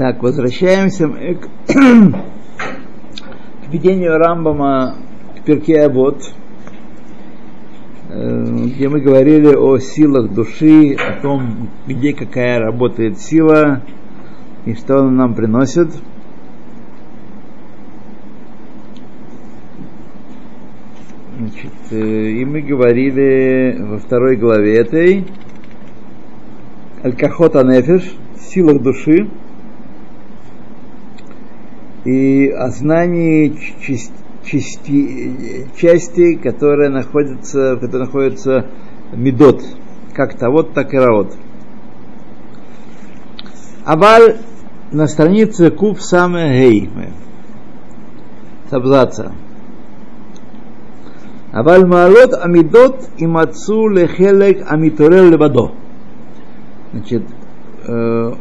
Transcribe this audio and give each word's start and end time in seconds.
Так, 0.00 0.22
возвращаемся 0.22 1.08
к, 1.08 1.46
к 1.66 2.14
видению 3.70 4.16
Рамбама 4.16 4.96
к 5.36 5.44
Перке 5.44 5.82
Абот, 5.82 6.32
э, 8.08 8.44
где 8.64 8.88
мы 8.88 9.02
говорили 9.02 9.54
о 9.54 9.76
силах 9.76 10.32
души, 10.32 10.94
о 10.94 11.20
том, 11.20 11.68
где 11.86 12.14
какая 12.14 12.60
работает 12.60 13.18
сила 13.18 13.82
и 14.64 14.72
что 14.72 15.00
она 15.00 15.10
нам 15.10 15.34
приносит. 15.34 15.90
Значит, 21.36 21.72
э, 21.90 22.30
и 22.30 22.44
мы 22.46 22.62
говорили 22.62 23.76
во 23.78 23.98
второй 23.98 24.36
главе 24.36 24.78
этой 24.78 25.26
Аль-Кахота 27.04 27.64
Нефиш, 27.64 28.14
силах 28.38 28.80
души, 28.80 29.28
и 32.04 32.48
о 32.48 32.70
знании 32.70 33.54
части, 34.44 35.66
части, 35.76 36.34
которая 36.34 36.90
находится, 36.90 37.76
в 37.76 37.80
которой 37.80 38.04
находится 38.04 38.66
медот, 39.12 39.62
как 40.14 40.34
тавод, 40.34 40.72
так 40.72 40.94
и 40.94 40.96
раот. 40.96 41.36
Аваль 43.84 44.36
на 44.92 45.06
странице 45.06 45.70
Куб 45.70 46.00
Саме 46.00 46.60
Гей 46.60 46.90
с 48.68 48.72
абзаца. 48.72 49.32
Аваль 51.52 51.84
Маалот 51.84 52.34
Амидот 52.34 53.08
и 53.18 53.26
Мацу 53.26 53.88
Лехелек 53.88 54.70
Амиторел 54.70 55.30
Лебадо. 55.30 55.72
Значит, 56.92 57.24
э, 57.86 58.32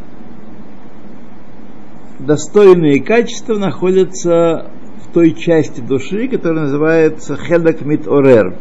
достойные 2.19 3.01
качества 3.01 3.55
находятся 3.55 4.71
в 5.03 5.13
той 5.13 5.33
части 5.33 5.79
души, 5.81 6.27
которая 6.27 6.61
называется 6.61 7.35
хедак 7.35 7.81
мит 7.81 8.07
орер. 8.07 8.55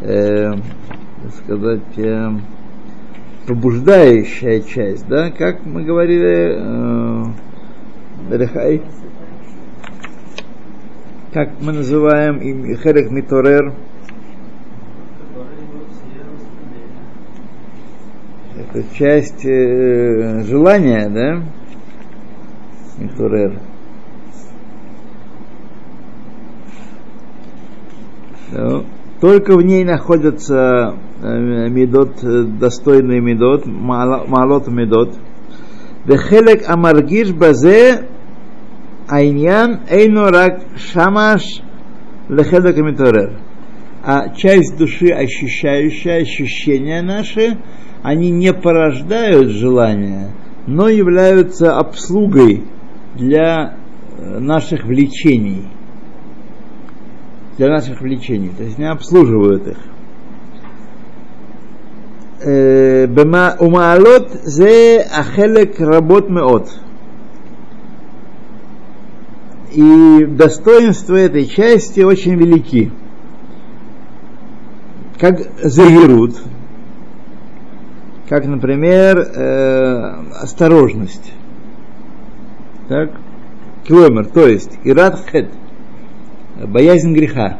Э, 0.00 0.54
сказать, 1.42 1.98
э, 1.98 2.30
пробуждающая 3.46 4.60
часть, 4.60 5.06
да, 5.08 5.30
как 5.30 5.64
мы 5.66 5.84
говорили, 5.84 6.56
э, 6.58 7.24
как 11.32 11.50
мы 11.60 11.72
называем 11.72 12.38
им 12.38 12.76
хедак 12.76 13.10
мит 13.10 13.32
орер, 13.32 13.74
это 18.56 18.84
часть 18.94 19.44
э, 19.44 20.42
желания, 20.44 21.08
да, 21.08 21.42
Митурер. 22.98 23.60
Только 29.20 29.56
в 29.56 29.62
ней 29.62 29.84
находятся 29.84 30.96
э, 31.22 31.68
медот, 31.70 32.22
э, 32.22 32.42
достойный 32.42 33.20
медот, 33.20 33.64
малот 33.64 34.68
медот. 34.68 35.16
Вехелек 36.04 36.68
амаргиш 36.68 37.32
базе 37.32 38.06
айнян 39.08 39.80
рак 40.28 40.60
шамаш 40.76 41.42
лехелек 42.28 42.76
митурер. 42.76 43.38
А 44.04 44.28
часть 44.34 44.76
души, 44.76 45.08
ощущающая 45.08 46.20
ощущения 46.20 47.00
наши, 47.00 47.56
они 48.02 48.30
не 48.30 48.52
порождают 48.52 49.48
желания, 49.48 50.32
но 50.66 50.88
являются 50.90 51.78
обслугой 51.78 52.64
для 53.16 53.76
э, 54.18 54.38
наших 54.38 54.84
влечений. 54.84 55.68
Для 57.56 57.68
наших 57.68 58.00
влечений. 58.00 58.50
То 58.56 58.64
есть 58.64 58.78
не 58.78 58.90
обслуживают 58.90 59.66
их. 59.68 59.78
Э, 62.44 63.06
умаалот 63.58 64.32
зе 64.44 65.00
ахелек 65.00 65.80
работ 65.80 66.28
меот. 66.28 66.68
И 69.72 70.26
достоинства 70.26 71.16
этой 71.16 71.46
части 71.46 72.00
очень 72.00 72.34
велики. 72.34 72.92
Как 75.18 75.40
заирут, 75.62 76.36
как, 78.28 78.46
например, 78.46 79.18
э, 79.18 80.40
осторожность. 80.42 81.32
Так? 82.88 83.10
Киломер, 83.84 84.26
то 84.26 84.46
есть 84.46 84.78
ират 84.84 85.24
хет, 85.30 85.50
боязнь 86.66 87.12
греха, 87.12 87.58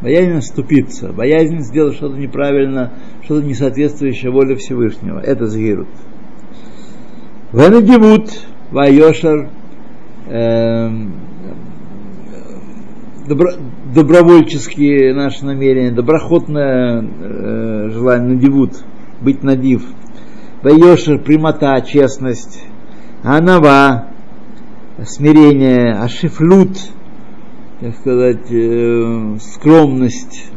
боязнь 0.00 0.38
оступиться, 0.38 1.12
боязнь 1.12 1.60
сделать 1.60 1.96
что-то 1.96 2.16
неправильно, 2.16 2.92
что-то 3.24 3.46
не 3.46 3.54
соответствующее 3.54 4.30
воле 4.30 4.56
Всевышнего. 4.56 5.18
Это 5.18 5.46
загирут. 5.46 5.88
Венедивут, 7.52 8.30
вайошар, 8.70 9.50
эм, 10.28 11.14
добро, 13.26 13.50
добровольческие 13.92 15.14
наши 15.14 15.44
намерения, 15.44 15.90
доброхотное 15.90 17.02
э, 17.02 17.90
желание, 17.92 18.34
надивут, 18.34 18.84
быть 19.20 19.42
надив. 19.42 19.82
Вайошер, 20.62 21.18
прямота, 21.18 21.80
честность. 21.80 22.62
Анава, 23.22 24.10
смирение, 25.04 25.94
ашифлют, 25.94 26.76
так 27.80 27.94
сказать, 27.96 28.50
э, 28.50 29.36
скромность, 29.40 30.50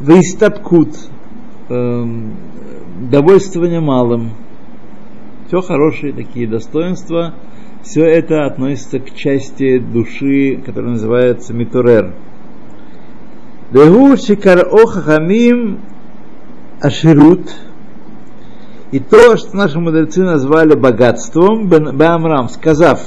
вейстаткут, 0.00 0.96
э, 1.68 2.04
довольствование 3.10 3.80
малым. 3.80 4.30
Все 5.46 5.60
хорошие 5.62 6.12
такие 6.12 6.46
достоинства. 6.46 7.34
Все 7.82 8.04
это 8.04 8.44
относится 8.44 8.98
к 8.98 9.14
части 9.14 9.78
души, 9.78 10.60
которая 10.64 10.92
называется 10.92 11.54
митурер. 11.54 12.14
Дегу 13.72 14.16
шикар 14.16 14.66
охахамим 14.66 15.80
аширут– 16.80 17.50
и 18.90 19.00
то, 19.00 19.36
что 19.36 19.56
наши 19.56 19.78
мудрецы 19.78 20.22
назвали 20.22 20.74
богатством, 20.74 21.68
Бамрам, 21.68 22.48
сказав, 22.48 23.00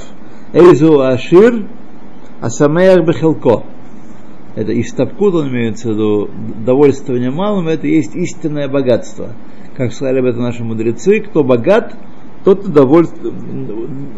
Эйзу 0.52 1.00
Ашир, 1.00 1.66
Асамеях 2.40 3.04
Бехелко. 3.04 3.64
Это 4.54 4.78
истапкут, 4.80 5.34
он 5.34 5.48
имеется 5.48 5.88
в 5.88 5.92
виду 5.92 6.30
довольствование 6.64 7.30
малым, 7.30 7.68
это 7.68 7.86
есть 7.86 8.14
истинное 8.14 8.68
богатство. 8.68 9.30
Как 9.76 9.92
сказали 9.92 10.20
об 10.20 10.26
этом 10.26 10.42
наши 10.42 10.62
мудрецы, 10.62 11.20
кто 11.20 11.42
богат, 11.42 11.96
тот 12.44 12.70
довольствует, 12.70 13.34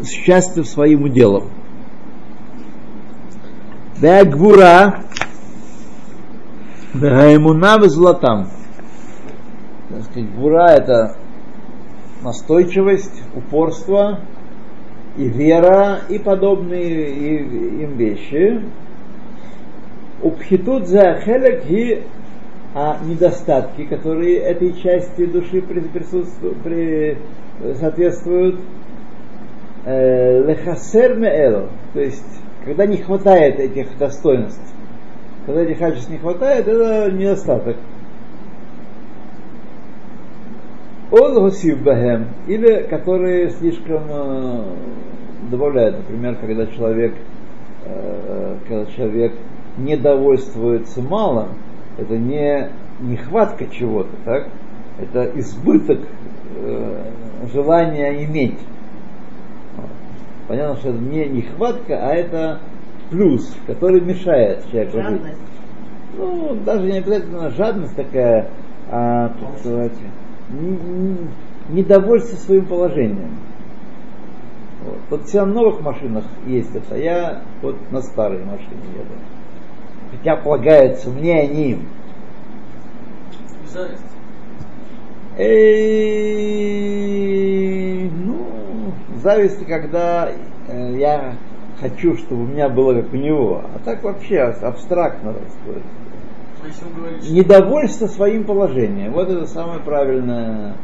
счастлив 0.05 0.67
своим 0.67 1.03
уделом. 1.03 1.45
Да 4.01 4.25
гвура, 4.25 5.05
да 6.93 7.33
имуна 7.33 7.81
золотам. 7.87 8.49
Гвура 10.15 10.67
это 10.71 11.15
настойчивость, 12.25 13.23
упорство 13.35 14.19
и 15.17 15.29
вера 15.29 16.01
и 16.09 16.19
подобные 16.19 17.39
им 17.83 17.95
вещи. 17.95 18.61
Упхитут 20.21 20.87
за 20.87 21.21
хелек 21.23 21.63
и 21.69 22.03
а 22.77 22.97
недостатки, 23.05 23.85
которые 23.85 24.39
этой 24.39 24.73
части 24.73 25.25
души 25.25 25.61
присутствуют, 25.61 26.61
при, 26.61 27.17
соответствуют 27.79 28.59
э, 29.85 30.43
лехасер 30.45 31.15
меэл, 31.15 31.69
то 31.93 32.01
есть 32.01 32.25
когда 32.65 32.85
не 32.85 32.97
хватает 32.97 33.59
этих 33.59 33.97
достоинств, 33.97 34.73
когда 35.45 35.61
этих 35.61 35.79
качеств 35.79 36.09
не 36.09 36.17
хватает, 36.17 36.67
это 36.67 37.09
недостаток. 37.11 37.77
Олгусив 41.17 41.81
бахем, 41.81 42.27
или 42.45 42.83
которые 42.89 43.49
слишком 43.51 44.03
э, 44.09 44.63
добавляют, 45.49 45.97
например, 45.99 46.35
когда 46.35 46.65
человек, 46.67 47.15
э, 47.85 48.57
когда 48.67 48.85
человек 48.91 49.33
не 49.77 49.95
довольствуется 49.95 51.01
малым, 51.01 51.49
это 51.97 52.17
не 52.17 52.69
нехватка 52.99 53.67
чего-то, 53.67 54.11
так? 54.25 54.49
Это 54.99 55.31
избыток 55.39 55.99
э, 56.57 57.03
желания 57.53 58.25
иметь. 58.25 58.59
Понятно, 60.49 60.75
что 60.75 60.89
это 60.89 60.99
не 60.99 61.27
нехватка, 61.27 62.09
а 62.09 62.13
это 62.13 62.59
плюс, 63.09 63.55
который 63.67 64.01
мешает 64.01 64.65
человеку 64.69 65.01
жить. 65.01 65.21
Ну, 66.17 66.55
даже 66.65 66.91
не 66.91 66.97
обязательно 66.97 67.49
жадность 67.51 67.95
такая, 67.95 68.49
а, 68.89 69.29
так 69.29 69.59
сказать, 69.59 69.93
недовольство 71.69 72.37
своим 72.37 72.65
положением. 72.65 73.37
Вот. 74.83 74.99
вот 75.09 75.25
все 75.25 75.45
на 75.45 75.53
новых 75.53 75.81
машинах 75.81 76.25
ездят, 76.45 76.83
а 76.91 76.97
я 76.97 77.41
вот 77.61 77.75
на 77.91 78.01
старой 78.01 78.43
машине 78.45 78.83
еду. 78.93 79.15
Хотя 80.11 80.35
полагается 80.35 81.09
мне, 81.09 81.39
а 81.41 81.47
не 81.47 81.71
им. 81.71 81.87
Зависть. 83.67 84.01
Эй, 85.37 86.79
ну, 88.09 88.45
зависть, 89.23 89.65
когда 89.65 90.29
э, 90.67 90.97
я 90.97 91.35
хочу, 91.81 92.15
чтобы 92.17 92.43
у 92.43 92.47
меня 92.47 92.69
было 92.69 92.93
как 93.01 93.11
у 93.11 93.17
него. 93.17 93.63
А 93.73 93.79
так 93.83 94.03
вообще 94.03 94.39
абстрактно, 94.39 95.33
так 95.33 95.43
Недовольство 97.29 98.07
своим 98.07 98.45
положением. 98.45 99.13
Вот 99.13 99.29
это 99.29 99.47
самое 99.47 99.79
правильное. 99.79 100.75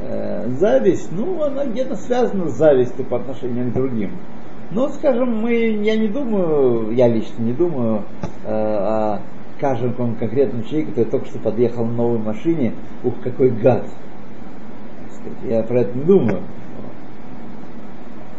Э, 0.00 0.48
зависть, 0.58 1.10
ну, 1.10 1.42
она 1.42 1.64
где-то 1.64 1.96
связана 1.96 2.48
с 2.48 2.56
завистью 2.56 3.04
по 3.04 3.16
отношению 3.16 3.70
к 3.70 3.74
другим. 3.74 4.12
Но, 4.70 4.88
скажем, 4.90 5.40
мы, 5.40 5.54
я 5.54 5.96
не 5.96 6.08
думаю, 6.08 6.92
я 6.92 7.08
лично 7.08 7.42
не 7.42 7.52
думаю 7.52 8.02
э, 8.44 8.50
о 8.50 9.20
каждом 9.58 9.94
кон- 9.94 10.14
конкретном 10.14 10.64
человеке, 10.64 10.90
который 10.90 11.10
только 11.10 11.26
что 11.26 11.38
подъехал 11.38 11.84
на 11.84 11.92
новой 11.92 12.18
машине, 12.18 12.74
ух, 13.02 13.14
какой 13.22 13.50
гад. 13.50 13.84
Я 15.44 15.62
про 15.62 15.80
это 15.80 15.98
не 15.98 16.04
думаю. 16.04 16.42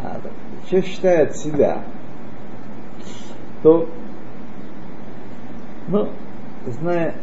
А, 0.04 0.20
так, 0.24 0.32
человек 0.70 0.90
считает 0.90 1.36
себя, 1.36 1.84
то, 3.62 3.88
ну, 5.90 6.08
зная 6.68 7.16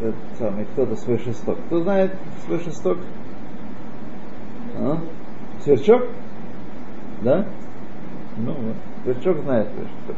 этот 0.00 0.14
самый, 0.38 0.64
кто-то 0.66 0.96
свой 0.96 1.18
шесток. 1.18 1.58
Кто 1.66 1.80
знает 1.80 2.12
свой 2.44 2.58
шесток? 2.60 2.98
А? 4.76 4.98
Сверчок? 5.62 6.02
Да? 7.22 7.46
Ну 8.36 8.52
вот, 8.52 8.76
сверчок 9.04 9.42
знает 9.44 9.68
свой 9.68 9.86
шесток. 9.86 10.16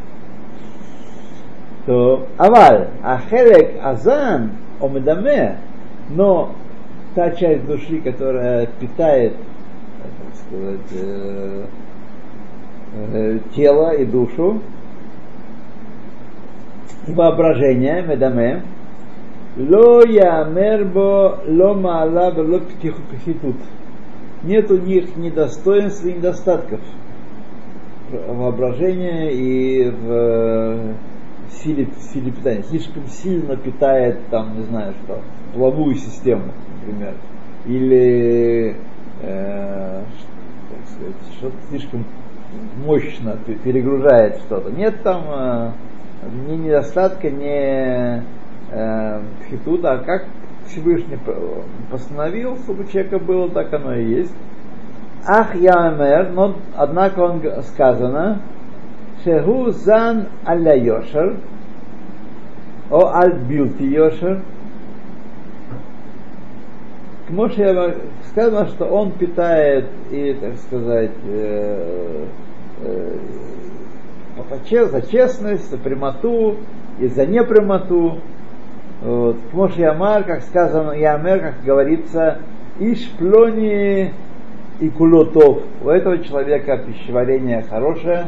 То, 1.86 2.26
аваль, 2.36 2.88
ахелек 3.02 3.76
азан, 3.82 4.52
омедаме, 4.80 5.58
но 6.10 6.52
та 7.14 7.30
часть 7.30 7.64
души, 7.66 8.00
которая 8.00 8.66
питает, 8.80 9.34
так 10.02 10.34
сказать, 10.34 10.92
э, 10.92 11.64
э, 13.12 13.38
тело 13.54 13.90
и 13.94 14.04
душу, 14.04 14.62
воображение, 17.06 18.02
медаме, 18.02 18.62
ло 19.56 20.02
ямербо 20.02 21.40
ло 21.46 21.74
маала 21.74 22.32
ло 22.36 22.60
пхитут. 22.60 23.56
Нет 24.42 24.70
у 24.70 24.76
них 24.76 25.16
ни 25.16 25.30
достоинств, 25.30 26.04
ни 26.04 26.12
недостатков 26.12 26.80
воображения 28.28 29.32
и 29.32 29.90
в 29.90 30.06
э, 30.08 30.94
силе, 31.50 31.88
силе 32.12 32.30
питания. 32.30 32.62
Слишком 32.62 33.06
сильно 33.08 33.56
питает 33.56 34.18
там, 34.30 34.56
не 34.56 34.62
знаю 34.64 34.94
что, 35.04 35.20
половую 35.54 35.96
систему, 35.96 36.44
например. 36.80 37.14
Или 37.66 38.76
э, 39.22 40.02
что-то 41.38 41.56
слишком 41.70 42.04
мощно 42.84 43.36
пе- 43.44 43.54
перегружает 43.54 44.36
что-то. 44.46 44.70
Нет 44.70 45.02
там 45.02 45.74
ни 46.48 46.56
недостатка, 46.56 47.30
ни 47.30 48.22
э, 48.70 49.20
пхитута, 49.40 49.92
а 49.92 49.98
как 49.98 50.26
Всевышний 50.66 51.18
постановил, 51.90 52.56
чтобы 52.56 52.84
у 52.84 52.86
человека 52.86 53.18
было, 53.18 53.48
так 53.50 53.72
оно 53.72 53.94
и 53.94 54.04
есть. 54.04 54.34
Ах 55.26 55.54
Ямер, 55.54 56.30
но 56.32 56.54
однако 56.76 57.20
он 57.20 57.42
сказано, 57.62 58.40
Шеху 59.24 59.70
зан 59.70 60.28
аля 60.46 60.76
йошер, 60.76 61.36
о 62.90 63.06
аль 63.06 63.38
билти 63.48 63.82
йошер, 63.82 64.42
к 67.26 67.30
Моше 67.30 67.96
сказано, 68.30 68.66
что 68.68 68.84
он 68.84 69.10
питает 69.12 69.86
и, 70.12 70.32
так 70.40 70.56
сказать, 70.58 71.10
э, 71.24 72.26
э, 72.82 73.18
за 74.50 74.68
че- 74.68 74.86
за 74.86 75.02
честность, 75.02 75.70
за 75.70 75.78
прямоту 75.78 76.56
и 77.00 77.08
за 77.08 77.26
непрямоту. 77.26 78.18
Вот. 79.02 79.36
Моше 79.52 79.80
Ямар, 79.80 80.24
как 80.24 80.42
сказано, 80.42 80.92
Ямер, 80.92 81.40
как 81.40 81.54
говорится, 81.64 82.38
Иш 82.78 83.10
плони 83.18 84.12
и 84.80 84.88
кулотов. 84.90 85.58
У 85.82 85.88
этого 85.88 86.18
человека 86.18 86.78
пищеварение 86.78 87.64
хорошее, 87.68 88.26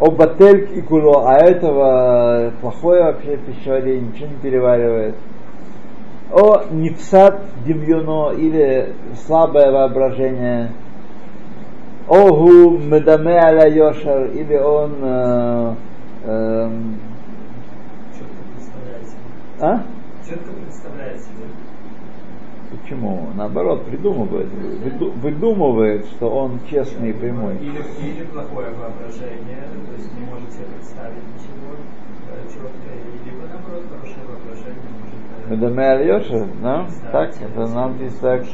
обательк 0.00 0.70
и 0.72 0.80
куло, 0.80 1.24
а 1.26 1.36
этого 1.38 2.52
плохое 2.60 3.04
вообще 3.04 3.36
пищеварение, 3.36 4.08
ничего 4.08 4.28
не 4.28 4.36
переваривает. 4.36 5.14
О 6.30 6.64
нипсат 6.70 7.40
демьюно 7.66 8.32
или 8.32 8.92
слабое 9.26 9.70
воображение. 9.72 10.72
Огу 12.08 12.78
медаме 12.78 13.36
аля 13.38 13.68
йошар 13.68 14.26
или 14.32 14.56
он 14.56 14.94
э, 15.02 15.74
себе. 18.14 18.26
а? 19.60 19.82
Четко 20.26 20.50
представляет 20.64 21.20
себе. 21.20 21.44
Почему? 22.70 23.28
Наоборот, 23.34 23.84
придумывает, 23.84 24.46
выду- 24.48 25.10
выдумывает, 25.20 26.06
что 26.06 26.30
он 26.30 26.60
честный 26.70 27.10
и 27.10 27.12
прямой. 27.12 27.56
Или, 27.56 27.82
или 28.00 28.24
плохое 28.24 28.68
воображение, 28.70 29.64
то 29.86 29.92
есть 29.96 30.10
не 30.18 30.24
может 30.24 30.50
себе 30.52 30.64
представить 30.76 31.24
ничего 31.34 31.76
э, 32.30 32.48
четко, 32.48 32.88
либо 33.24 33.42
наоборот 33.52 33.84
хорошее 33.90 34.24
воображение 34.26 34.88
может... 35.00 35.14
э, 35.46 35.54
Медаме 35.54 35.84
аля 35.84 36.04
йошар, 36.06 36.46
да? 36.62 36.86
Так, 37.12 37.30
это 37.40 37.66
нам 37.68 37.94
здесь 37.96 38.14
так. 38.14 38.44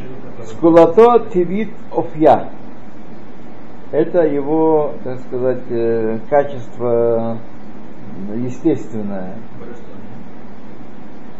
Скулато 0.44 1.26
тивит 1.32 1.70
офья. 1.94 2.48
Это 3.94 4.22
его, 4.26 4.94
так 5.04 5.20
сказать, 5.20 5.62
э, 5.70 6.18
качество 6.28 7.38
естественное, 8.34 9.34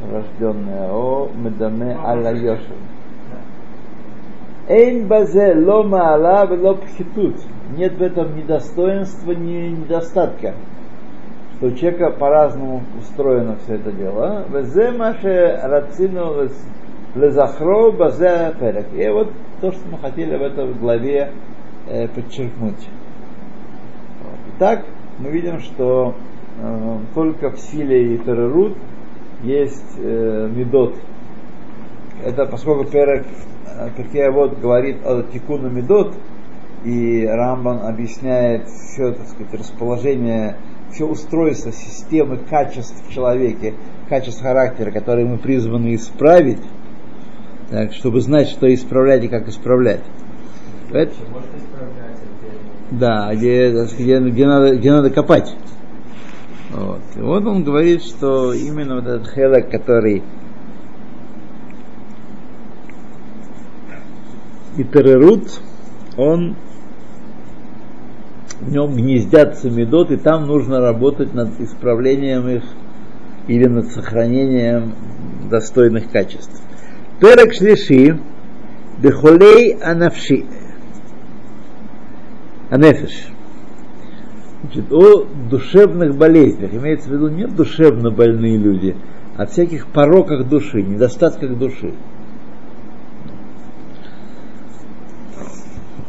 рожденное. 0.09 0.89
О 0.89 1.31
медаме 1.35 1.97
йошар. 2.41 2.77
Да. 4.69 4.73
Эйн 4.73 5.09
базе 5.09 5.53
ло 5.57 5.83
маала 5.83 6.47
вело 6.47 6.77
пхитут. 6.77 7.35
Нет 7.77 7.95
в 7.95 8.03
этом 8.03 8.37
ни 8.37 8.43
достоинства, 8.43 9.33
ни 9.33 9.71
недостатка. 9.71 10.55
Что 11.57 11.67
у 11.67 11.71
человека 11.73 12.11
по-разному 12.11 12.83
устроено 13.01 13.57
все 13.65 13.75
это 13.75 13.91
дело. 13.91 14.45
Везе 14.53 14.93
маше 14.93 15.59
рацину 15.61 16.49
лезахро 17.17 17.91
базе 17.91 18.55
перек. 18.61 18.87
И 18.95 19.09
вот 19.09 19.33
то, 19.61 19.73
что 19.73 19.81
мы 19.91 19.99
хотели 19.99 20.37
в 20.37 20.43
этой 20.43 20.73
главе 20.75 21.33
э, 21.87 22.09
подчеркнуть. 22.09 22.89
Вот. 24.23 24.39
Итак, 24.57 24.85
мы 25.19 25.31
видим, 25.31 25.61
что 25.61 26.15
э, 26.61 26.99
только 27.15 27.51
в 27.51 27.59
силе 27.59 28.15
и 28.15 28.19
терерут 28.19 28.77
есть 29.43 29.95
э, 29.99 30.49
медот, 30.55 30.95
это 32.25 32.47
поскольку 32.47 32.85
Перек, 32.85 33.27
Перкея 33.97 34.31
вот 34.31 34.59
говорит 34.59 35.05
о 35.05 35.23
тикуну 35.23 35.69
медот, 35.69 36.15
и 36.85 37.27
Рамбан 37.27 37.87
объясняет 37.87 38.69
все, 38.69 39.13
так 39.13 39.27
сказать, 39.27 39.55
расположение, 39.55 40.57
все 40.93 41.07
устройство 41.07 41.73
системы 41.73 42.39
качеств 42.39 43.03
в 43.07 43.13
человеке, 43.13 43.75
качеств 44.09 44.43
характера, 44.43 44.91
которые 44.91 45.27
мы 45.27 45.39
призваны 45.39 45.95
исправить, 45.95 46.63
так, 47.71 47.93
чтобы 47.93 48.21
знать, 48.21 48.49
что 48.49 48.73
исправлять 48.73 49.25
и 49.25 49.29
как 49.29 49.49
исправлять. 49.49 50.03
Это. 50.93 51.13
Да, 52.91 53.35
где, 53.35 53.71
где, 53.71 54.19
где 54.19 54.47
надо, 54.47 54.77
где 54.77 54.93
надо 54.93 55.11
копать. 55.11 55.55
Вот. 56.71 57.01
И 57.17 57.21
вот 57.21 57.45
он 57.47 57.65
говорит, 57.65 58.03
что 58.03 58.53
именно 58.53 58.97
вот 58.97 59.07
этот 59.07 59.29
хелек, 59.29 59.71
который 59.71 60.23
и 64.77 64.85
он 66.17 66.57
в 68.61 68.73
нем 68.73 68.97
гнездятся 68.97 69.71
медот, 69.71 70.11
и 70.11 70.17
там 70.17 70.47
нужно 70.47 70.81
работать 70.81 71.33
над 71.33 71.61
исправлением 71.61 72.49
их 72.49 72.65
или 73.47 73.67
над 73.67 73.87
сохранением 73.93 74.95
достойных 75.51 76.11
качеств. 76.11 76.61
Перек 77.21 77.53
шлиши, 77.53 78.19
бехолей 79.01 79.75
анавши, 79.75 80.45
анефиш. 82.75 83.29
Значит, 84.63 84.93
о 84.93 85.27
душевных 85.49 86.17
болезнях. 86.17 86.75
Имеется 86.75 87.09
в 87.09 87.13
виду 87.13 87.29
не 87.29 87.47
душевно 87.47 88.11
больные 88.11 88.57
люди, 88.57 88.97
а 89.37 89.47
всяких 89.47 89.87
пороках 89.87 90.49
души, 90.49 90.83
недостатках 90.83 91.57
души. 91.57 91.95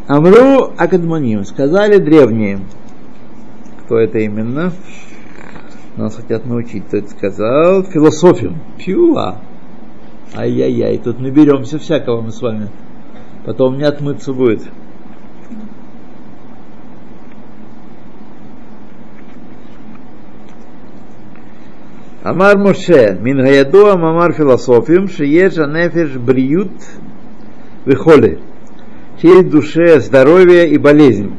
Амру 0.07 0.73
Акадмоним, 0.77 1.43
сказали 1.45 1.97
древние. 1.97 2.59
Кто 3.85 3.99
это 3.99 4.19
именно? 4.19 4.71
Нас 5.97 6.15
хотят 6.15 6.45
научить, 6.45 6.85
кто 6.85 6.97
это 6.97 7.09
сказал. 7.09 7.83
Философию. 7.83 8.55
Пьюа. 8.77 9.37
Ай-яй-яй, 10.35 10.97
тут 10.97 11.19
наберемся 11.19 11.79
всякого 11.79 12.21
мы 12.21 12.31
с 12.31 12.41
вами. 12.41 12.69
Потом 13.45 13.77
не 13.77 13.83
отмыться 13.83 14.33
будет. 14.33 14.63
Амар 22.25 22.57
Моше, 22.57 23.19
мин 23.21 23.37
гаяду 23.37 23.85
амар 23.85 24.33
философием, 24.33 25.07
шиеш 25.07 25.59
анефеш 25.59 26.17
бриют 26.17 26.71
вихоле. 27.85 28.39
Есть 29.21 29.45
в 29.45 29.49
душе 29.51 29.99
здоровье 29.99 30.67
и 30.67 30.79
болезнь. 30.79 31.35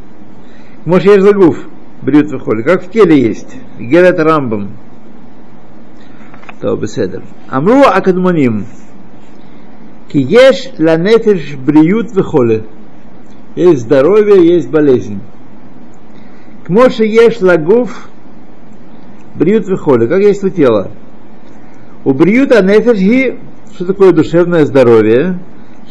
Может, 0.85 1.07
есть 1.09 1.23
загув, 1.23 1.59
бриют 2.03 2.31
вихоле, 2.31 2.63
как 2.63 2.85
в 2.85 2.91
теле 2.93 3.21
есть. 3.21 3.53
Герет 3.81 4.21
рамбам. 4.21 4.77
То 6.61 6.77
беседер. 6.77 7.25
Амру 7.49 7.83
акадмоним. 7.83 8.67
Ки 10.09 10.19
еш 10.19 10.69
ланефеш 10.79 11.57
бриют 11.57 12.15
вихоле. 12.15 12.63
Есть 13.57 13.81
здоровье, 13.81 14.55
есть 14.55 14.71
болезнь. 14.71 15.19
К 16.65 16.69
Моше 16.69 17.05
еш 17.05 17.41
лагув 17.41 17.91
бриют 19.39 19.67
выходит, 19.67 20.09
как 20.09 20.21
есть 20.21 20.45
у 20.45 20.49
тела. 20.49 20.91
У 22.05 22.13
бриюта 22.13 22.63
нефеш 22.63 23.37
что 23.75 23.85
такое 23.85 24.13
душевное 24.13 24.65
здоровье? 24.65 25.39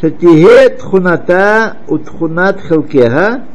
Шатиге 0.02 0.70
тхуната 0.70 1.78
утхунат 1.88 2.60
хелкеха 2.62 3.46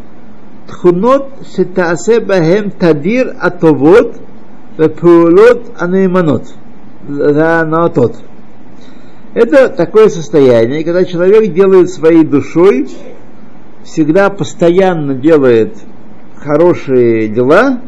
тхунот 0.68 1.28
шетаасе 1.54 2.20
бахем 2.20 2.70
тадир 2.70 3.34
атовот 3.40 4.16
вепулот 4.78 5.72
анейманот 5.78 6.54
наотот. 7.08 8.16
Это 9.34 9.68
такое 9.68 10.08
состояние, 10.08 10.84
когда 10.84 11.04
человек 11.04 11.52
делает 11.52 11.90
своей 11.90 12.24
душой, 12.24 12.88
всегда 13.84 14.30
постоянно 14.30 15.14
делает 15.14 15.76
хорошие 16.36 17.28
дела, 17.28 17.80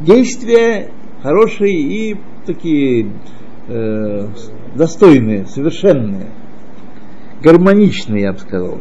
действия 0.00 0.90
хорошие 1.22 1.72
и 1.72 2.16
такие 2.46 3.12
э, 3.68 4.26
достойные, 4.74 5.46
совершенные, 5.46 6.30
гармоничные, 7.42 8.22
я 8.22 8.32
бы 8.32 8.38
сказал. 8.38 8.78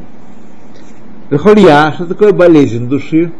Вехолья, 1.29 1.93
что 1.93 2.05
такое 2.07 2.33
болезнь 2.33 2.88
души? 2.88 3.31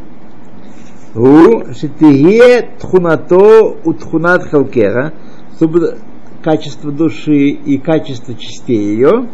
У 1.14 1.74
шитие 1.74 2.70
тхунато 2.80 3.76
у 3.84 3.92
тхунат 3.92 4.44
халкера, 4.44 5.12
чтобы 5.56 5.98
качество 6.42 6.90
души 6.90 7.48
и 7.48 7.76
качество 7.78 8.34
частей 8.34 8.94
ее. 8.94 9.28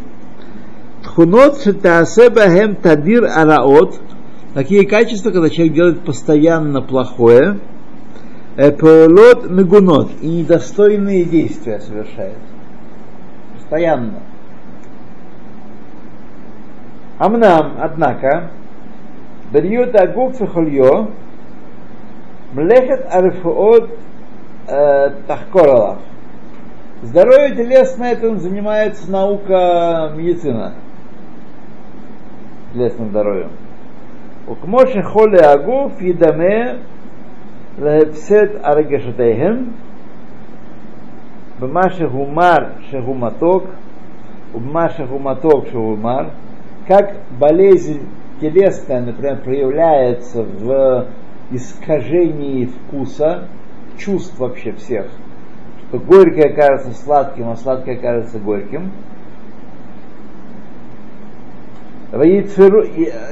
Тхунот 1.05 1.63
шитаасе 1.63 2.31
бахем 2.31 2.75
тадир 2.75 3.27
араот, 3.27 4.01
такие 4.55 4.87
качества, 4.87 5.31
когда 5.31 5.49
человек 5.51 5.75
делает 5.75 6.05
постоянно 6.05 6.83
плохое, 6.83 7.61
Паулот 8.59 9.49
мегунот 9.49 10.11
и 10.21 10.27
недостойные 10.27 11.25
действия 11.25 11.79
совершает. 11.79 12.39
Постоянно. 13.55 14.19
Амнам, 17.19 17.75
однако, 17.81 18.51
Дарьют 19.53 19.95
Агуф 19.95 20.39
Хольё, 20.53 21.09
Млехет 22.53 23.07
Арифуот 23.09 23.91
Тахкоралах. 24.67 25.99
Здоровье 27.03 27.55
телесное, 27.55 28.15
этим 28.15 28.41
занимается 28.41 29.09
наука 29.09 30.13
медицина. 30.17 30.75
Телесным 32.75 33.11
здоровьем. 33.11 33.51
Укмоши 34.49 35.01
холе 35.03 35.39
агуф 35.39 36.01
едаме 36.01 36.79
להפסד 37.81 38.47
הרגשותיהם 38.63 39.65
במה 41.61 41.91
שהוא 41.91 42.29
מר 42.29 42.59
שהוא 42.81 43.17
מתוק 43.17 43.65
ובמה 44.55 44.89
שהוא 44.89 45.21
מתוק 45.21 45.67
שהוא 45.71 45.99
мар, 45.99 46.27
как 46.87 47.05
болезнь 47.39 48.01
телесная, 48.41 49.03
например, 49.03 49.37
проявляется 49.43 50.43
в 50.43 51.07
искажении 51.51 52.67
вкуса, 52.67 53.49
чувств 53.99 54.39
вообще 54.39 54.73
всех, 54.73 55.07
что 55.89 55.99
горькое 55.99 56.51
кажется 56.51 56.93
сладким, 56.93 57.49
а 57.51 57.57
сладкое 57.57 57.97
кажется 57.97 58.39
горьким. 58.39 58.93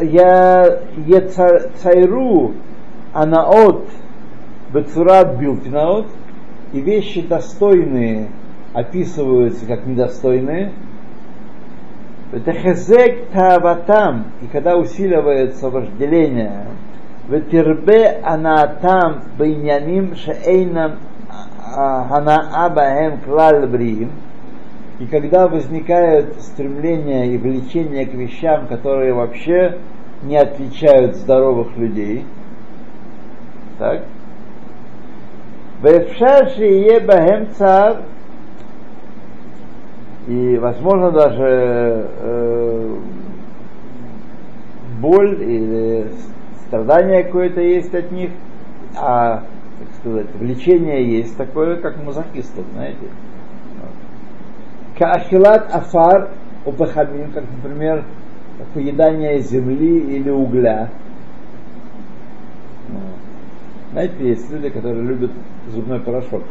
Я 0.03 0.81
цайру 1.77 2.55
анаот 3.15 3.89
Бецурат 4.73 5.39
билтинаот, 5.39 6.07
и 6.73 6.81
вещи 6.81 7.23
достойные 7.23 8.29
описываются 8.75 9.65
как 9.67 9.87
недостойные. 9.87 10.73
Это 12.33 12.53
хезек 12.53 13.29
таватам, 13.33 14.27
и 14.43 14.47
когда 14.47 14.77
усиливается 14.77 15.71
вожделение, 15.71 16.67
ветербе 17.29 18.21
анатам 18.23 19.23
бейняним 19.39 20.17
шеэйнам 20.17 20.97
ханаа 21.73 22.69
баэм 22.69 23.21
клал 23.21 23.67
бриим, 23.69 24.11
и 24.99 25.07
когда 25.07 25.47
возникает 25.47 26.41
стремление 26.41 27.29
и 27.29 27.39
влечение 27.39 28.07
к 28.07 28.15
вещам, 28.15 28.67
которые 28.67 29.13
вообще 29.13 29.79
не 30.23 30.37
отличают 30.37 31.17
здоровых 31.17 31.77
людей, 31.77 32.25
так, 33.79 34.05
Вэфшар 35.83 36.51
шиеба 36.57 37.21
хемцар, 37.21 38.03
и 40.27 40.57
возможно 40.57 41.11
даже 41.13 42.09
э, 42.19 42.97
боль 45.01 45.43
или 45.43 46.11
страдание 46.67 47.25
какое-то 47.25 47.61
есть 47.61 47.95
от 47.95 48.11
них, 48.11 48.31
а 48.97 49.45
так 49.79 49.89
сказать, 50.01 50.35
влечение 50.37 51.05
есть 51.19 51.37
такое, 51.37 51.77
как 51.77 52.03
мазохистов, 52.03 52.65
знаете. 52.73 53.09
Каахилат 54.99 55.73
афар 55.75 56.31
упахамин, 56.65 57.33
как, 57.33 57.45
например, 57.63 58.05
поедание 58.73 59.41
земли 59.41 60.17
или 60.17 60.31
угля– 60.31 60.89
знаете, 63.97 64.29
есть 64.29 64.51
люди, 64.51 64.69
которые 64.69 65.03
любят 65.05 65.31
зубной 65.71 65.99
порошок. 66.01 66.43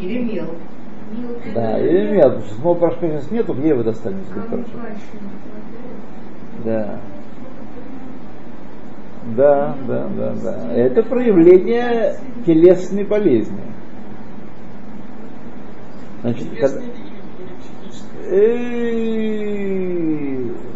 Или 0.00 0.24
мел. 0.24 0.46
Да, 1.54 1.78
или 1.78 2.16
мел, 2.16 2.30
потому 2.30 2.46
что 2.46 2.54
зубного 2.56 2.74
порошка 2.74 3.06
сейчас 3.06 3.30
нету, 3.30 3.54
где 3.54 3.68
его 3.68 3.84
достанете 3.84 4.24
зубной 4.24 4.48
порошок? 4.48 4.80
Да. 6.64 6.98
Да, 9.36 9.76
да, 9.86 10.08
да, 10.16 10.34
да. 10.42 10.72
Это 10.72 11.04
проявление 11.04 12.16
телесной 12.44 13.04
болезни. 13.04 13.62
Значит, 16.22 16.48
когда... 16.58 16.80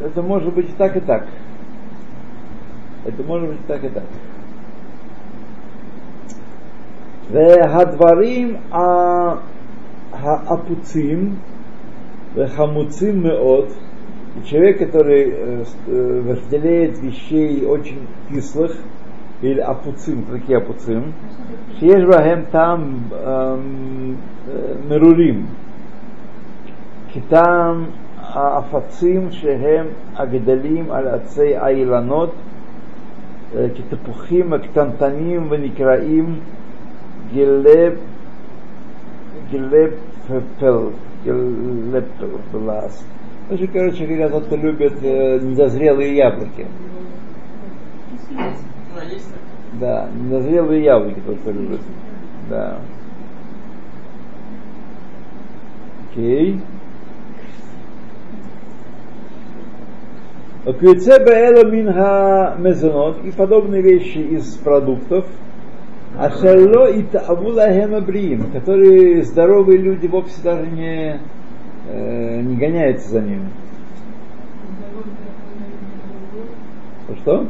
Это 0.04 0.22
может 0.22 0.54
быть 0.54 0.68
и 0.68 0.72
так, 0.74 0.96
и 0.96 1.00
так. 1.00 1.26
Это 3.04 3.24
может 3.24 3.48
быть 3.48 3.58
и 3.58 3.66
так, 3.66 3.82
и 3.82 3.88
так. 3.88 4.04
והדברים 7.31 8.55
האפוצים 10.11 11.35
וחמוצים 12.35 13.23
מאוד, 13.23 13.65
человек, 14.43 14.79
который 14.79 15.31
э, 15.31 15.63
разделяет 16.27 16.99
вещей 16.99 17.65
очень 17.65 18.05
кислых, 18.29 18.75
или 19.41 19.59
апуцим, 19.59 20.23
какие 20.31 20.57
апуцим, 20.57 21.11
שיש 21.79 22.03
בהם 22.03 22.41
טעם 22.51 22.97
מרורים, 24.89 25.45
כטעם 27.13 27.85
האפצים 28.17 29.31
שהם 29.31 29.85
הגדלים 30.15 30.91
על 30.91 31.07
עצי 31.07 31.55
האילנות, 31.55 32.31
כתפוחים 33.53 34.53
הקטנטנים 34.53 35.47
ונקראים 35.49 36.39
Гелепфел. 37.32 38.00
Гелептел 41.24 42.40
глаз. 42.52 43.04
Очень, 43.50 43.68
короче 43.68 44.06
говоря, 44.06 44.28
тот, 44.28 44.46
кто 44.46 44.56
любит 44.56 44.94
э, 45.02 45.38
недозрелые 45.40 46.16
яблоки. 46.16 46.66
Да, 49.80 50.08
недозрелые 50.14 50.84
яблоки 50.84 51.20
тот, 51.26 51.38
кто 51.40 51.50
любит. 51.52 51.80
Да. 52.48 52.80
Окей. 56.10 56.60
Кюцеба 60.64 61.30
эла 61.30 61.64
минха 61.64 62.56
мезонот 62.58 63.24
и 63.24 63.30
подобные 63.30 63.82
вещи 63.82 64.18
из 64.18 64.56
продуктов– 64.56 65.26
Ашерло 66.20 66.90
и 66.90 67.02
таавулахем 67.04 68.04
бриим, 68.04 68.52
которые 68.52 69.22
здоровые 69.22 69.78
люди 69.78 70.06
вовсе 70.06 70.38
даже 70.42 70.66
не, 70.66 71.18
э, 71.88 72.40
не 72.42 72.56
гоняются 72.56 73.08
за 73.08 73.22
ними. 73.22 73.48
Что? 77.22 77.46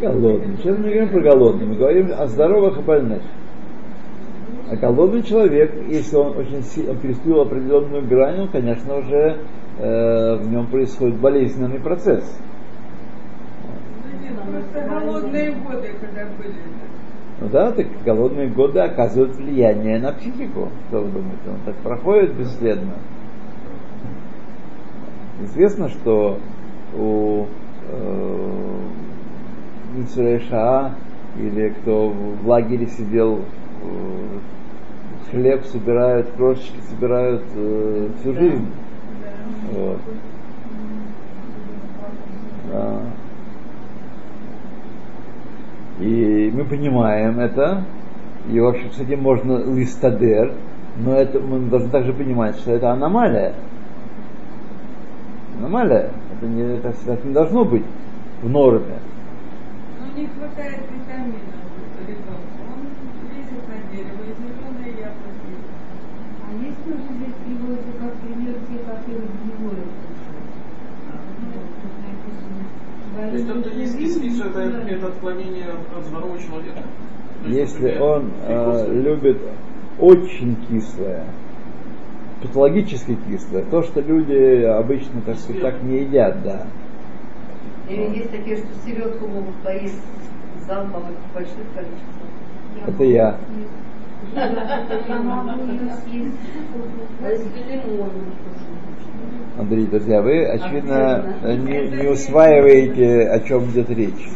Голодный. 0.00 0.56
Сейчас 0.58 0.78
мы 0.78 0.84
не 0.84 0.90
говорим 0.92 1.08
про 1.08 1.20
голодных, 1.20 1.68
мы 1.68 1.74
говорим 1.74 2.12
о 2.16 2.26
здоровых 2.28 2.78
и 2.78 2.82
больных. 2.82 3.22
А 4.70 4.76
голодный 4.76 5.24
человек, 5.24 5.74
если 5.88 6.14
он 6.14 6.36
очень 6.36 6.62
сильно 6.62 6.94
переступил 6.94 7.40
определенную 7.40 8.06
грань, 8.06 8.42
он, 8.42 8.48
конечно, 8.48 8.98
уже 8.98 9.38
э, 9.80 10.36
в 10.36 10.48
нем 10.48 10.68
происходит 10.68 11.16
болезненный 11.16 11.80
процесс. 11.80 12.22
Голодные 15.08 15.52
годы, 15.52 15.88
когда 16.00 16.26
были. 16.36 16.54
Ну 17.40 17.48
да, 17.48 17.72
так 17.72 17.86
голодные 18.04 18.48
годы 18.48 18.80
оказывают 18.80 19.36
влияние 19.36 19.98
на 19.98 20.12
психику. 20.12 20.68
Что 20.88 21.00
вы 21.00 21.10
думаете? 21.10 21.48
Он 21.48 21.60
так 21.64 21.76
проходит 21.76 22.34
бесследно. 22.34 22.94
Известно, 25.42 25.88
что 25.88 26.38
у 26.94 27.46
э, 27.90 28.58
или 31.38 31.68
кто 31.80 32.08
в 32.10 32.46
лагере 32.46 32.86
сидел, 32.86 33.38
э, 33.38 34.38
хлеб 35.30 35.64
собирают, 35.64 36.30
крошечки 36.32 36.80
собирают 36.90 37.44
э, 37.54 38.08
всю 38.20 38.34
жизнь. 38.34 38.66
Вот. 39.72 40.00
Да. 42.72 43.00
И 46.00 46.52
мы 46.54 46.57
понимаем 46.68 47.40
это, 47.40 47.84
и 48.50 48.60
вообще 48.60 48.88
с 48.90 49.00
этим 49.00 49.22
можно 49.22 49.58
листадер, 49.74 50.52
но 50.98 51.14
это 51.14 51.38
мы 51.38 51.68
должны 51.68 51.90
также 51.90 52.12
понимать, 52.12 52.56
что 52.56 52.72
это 52.72 52.92
аномалия. 52.92 53.54
Аномалия. 55.58 56.10
Это 56.36 56.46
не, 56.46 56.62
это, 56.62 56.94
это 57.06 57.26
не 57.26 57.34
должно 57.34 57.64
быть 57.64 57.84
в 58.42 58.48
норме. 58.48 58.98
Ну, 59.98 60.20
не 60.20 60.26
хватает 60.28 60.80
витаминов. 60.90 61.58
Он. 62.70 62.86
А 66.48 66.64
есть 66.64 66.84
тоже 66.84 67.02
здесь 67.16 67.34
приводится 67.44 67.92
как 68.00 68.12
пример 68.14 68.54
те, 68.68 68.78
которые 68.78 69.28
гнилое 69.44 69.84
То 73.16 73.36
есть 73.36 73.48
кто 73.48 73.70
не 73.70 73.86
это, 74.44 74.60
это 74.60 75.06
отклонение 75.06 75.66
от 75.96 76.04
здорового 76.04 76.38
человека? 76.38 76.82
Есть, 77.46 77.74
Если 77.74 77.98
он 77.98 78.30
э, 78.46 78.92
любит 78.92 79.38
очень 79.98 80.56
кислое, 80.68 81.24
патологически 82.42 83.16
кислое, 83.28 83.64
то, 83.70 83.82
что 83.82 84.00
люди 84.00 84.62
обычно, 84.64 85.20
так 85.22 85.36
сказать, 85.36 85.62
так 85.62 85.82
не 85.82 86.02
едят, 86.02 86.42
да. 86.42 86.66
Или 87.88 88.18
есть 88.18 88.30
такие, 88.30 88.56
что 88.58 88.66
селедку 88.84 89.26
могут 89.28 89.54
поесть 89.64 90.02
залпом 90.66 91.02
и 91.02 91.30
в 91.30 91.34
больших 91.34 91.54
количествах. 91.74 92.28
Это 92.86 93.04
я. 93.04 93.38
А 97.20 97.28
если 97.28 97.48
лимон? 97.70 98.10
Андрей, 99.58 99.86
друзья, 99.86 100.22
вы, 100.22 100.44
очевидно, 100.44 101.34
не, 101.42 101.88
не 102.02 102.08
усваиваете, 102.08 103.28
о 103.28 103.40
чем 103.40 103.64
идет 103.70 103.90
речь. 103.90 104.28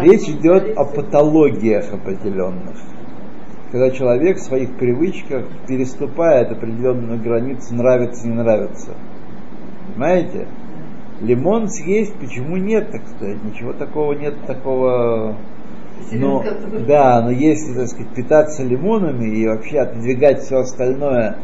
Речь 0.00 0.28
идет 0.30 0.74
о 0.78 0.84
патологиях 0.86 1.92
определенных. 1.92 2.76
Когда 3.70 3.90
человек 3.90 4.38
в 4.38 4.42
своих 4.42 4.74
привычках 4.78 5.44
переступает 5.68 6.50
определенную 6.52 7.22
границу, 7.22 7.74
нравится, 7.74 8.26
не 8.26 8.34
нравится. 8.34 8.94
Понимаете? 9.88 10.46
Лимон 11.20 11.68
съесть, 11.68 12.14
почему 12.14 12.56
нет, 12.56 12.90
так 12.90 13.06
сказать, 13.08 13.44
ничего 13.44 13.74
такого 13.74 14.14
нет, 14.14 14.34
такого... 14.46 15.36
Но, 16.10 16.42
да, 16.86 17.20
но 17.22 17.30
если, 17.30 17.74
так 17.74 17.88
сказать, 17.88 18.14
питаться 18.14 18.64
лимонами 18.64 19.26
и 19.26 19.46
вообще 19.46 19.80
отодвигать 19.80 20.40
все 20.40 20.60
остальное, 20.60 21.36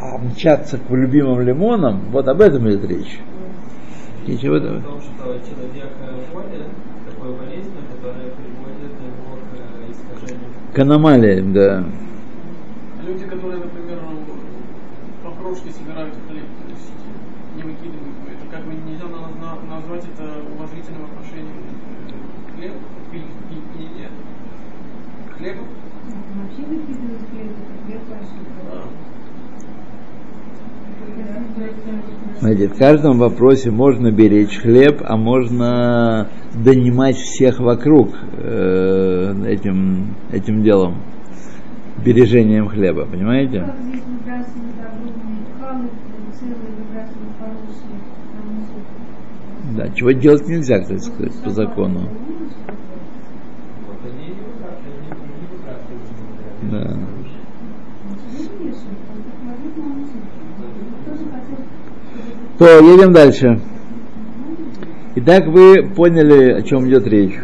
а 0.00 0.18
мчаться 0.18 0.78
к 0.78 0.90
любимым 0.90 1.40
лимонам, 1.40 2.00
вот 2.10 2.28
об 2.28 2.40
этом 2.40 2.68
идет 2.68 2.84
речь. 2.88 3.18
Ничего 4.26 4.58
что 4.58 5.24
человек 5.24 5.90
э, 6.00 6.32
болен, 6.32 6.68
такой 7.06 7.32
болезнь, 7.34 7.72
которая 7.90 8.28
приводит 8.30 8.92
его 9.00 9.36
к 9.36 9.56
э, 9.56 9.90
искажению. 9.90 10.50
К 10.74 10.78
аномалиям, 10.80 11.52
да. 11.52 11.84
Люди, 13.06 13.24
которые, 13.24 13.60
например, 13.60 13.98
по 15.24 15.30
крошке 15.32 15.70
собирают 15.70 16.14
хлеб, 16.28 16.44
то 16.44 16.70
есть 16.70 16.92
не 17.56 17.62
выкидывают, 17.62 18.14
это 18.28 18.56
как 18.56 18.64
бы 18.66 18.74
нельзя 18.74 19.06
на- 19.06 19.32
на- 19.40 19.76
назвать 19.76 20.04
это 20.04 20.42
уважительным 20.54 21.04
отношением 21.06 21.64
пи- 22.60 23.22
к 25.26 25.36
хлебу. 25.38 25.64
Вообще 26.36 26.62
выкидывают 26.66 27.22
хлеб, 27.30 27.52
это 27.88 28.16
Да. 28.70 29.07
Знаете, 32.40 32.68
в 32.68 32.78
каждом 32.78 33.18
вопросе 33.18 33.70
можно 33.70 34.12
беречь 34.12 34.58
хлеб, 34.58 35.02
а 35.04 35.16
можно 35.16 36.28
донимать 36.54 37.16
всех 37.16 37.58
вокруг 37.58 38.10
э, 38.34 39.34
этим, 39.46 40.14
этим 40.30 40.62
делом, 40.62 41.02
бережением 42.04 42.68
хлеба, 42.68 43.06
понимаете? 43.06 43.66
Да, 49.76 49.88
чего 49.90 50.12
делать 50.12 50.46
нельзя, 50.48 50.80
кстати 50.80 51.00
сказать, 51.00 51.42
по 51.42 51.50
закону. 51.50 52.00
Вот 52.00 53.98
они 54.04 54.28
и 54.28 54.32
выбрасывают, 54.32 55.04
они 55.10 55.32
не 55.40 55.46
выбрасывают. 55.46 56.06
Да. 56.70 57.28
То, 62.58 62.80
едем 62.80 63.12
дальше. 63.12 63.60
Итак, 65.14 65.46
вы 65.46 65.88
поняли, 65.94 66.52
о 66.52 66.62
чем 66.62 66.88
идет 66.88 67.06
речь. 67.06 67.38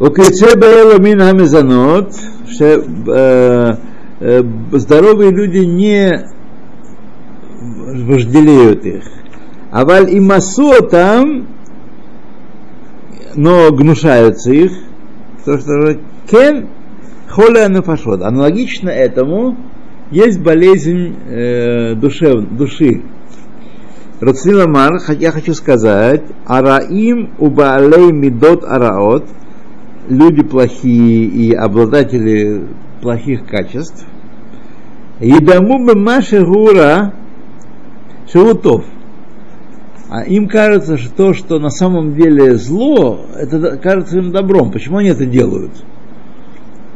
Укрице 0.00 0.58
бэла 0.58 0.98
мин 0.98 1.20
хамизанот, 1.20 2.12
что 2.50 2.64
э, 2.64 3.76
э, 4.18 4.42
здоровые 4.72 5.30
люди 5.30 5.58
не 5.58 6.28
вожделеют 8.08 8.84
их. 8.84 9.04
Аваль 9.70 10.10
и 10.10 10.18
масо 10.18 10.82
там, 10.82 11.46
но 13.36 13.70
гнушаются 13.70 14.50
их, 14.50 14.72
то 15.44 15.58
что 15.58 15.96
кен 16.28 16.68
холя 17.28 17.68
нафашот. 17.68 18.22
Аналогично 18.22 18.90
этому 18.90 19.56
есть 20.12 20.40
болезнь 20.40 21.16
э, 21.26 21.94
душев, 21.94 22.44
души. 22.56 23.02
Рацлила 24.20 24.68
Мар, 24.68 24.92
я 25.18 25.32
хочу 25.32 25.54
сказать, 25.54 26.22
араим 26.46 27.30
убаалей 27.38 28.12
мидот 28.12 28.62
араот, 28.62 29.26
люди 30.08 30.42
плохие 30.42 31.24
и 31.24 31.52
обладатели 31.52 32.68
плохих 33.00 33.46
качеств, 33.46 34.06
едаму 35.18 35.84
бы 35.84 35.98
маши 35.98 36.44
гура 36.44 37.14
шелутов. 38.30 38.84
А 40.08 40.24
им 40.24 40.46
кажется, 40.46 40.98
что 40.98 41.10
то, 41.14 41.32
что 41.32 41.58
на 41.58 41.70
самом 41.70 42.14
деле 42.14 42.56
зло, 42.56 43.24
это 43.34 43.78
кажется 43.78 44.18
им 44.18 44.30
добром. 44.30 44.70
Почему 44.70 44.98
они 44.98 45.08
это 45.08 45.24
делают? 45.24 45.72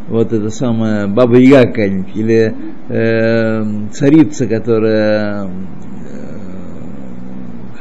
Вот 0.08 0.32
это 0.32 0.50
самая 0.50 1.08
Баба 1.08 1.36
Яга 1.36 1.84
или 1.84 2.54
э, 2.88 3.88
царица, 3.92 4.46
которая 4.46 5.46
э, 5.46 5.50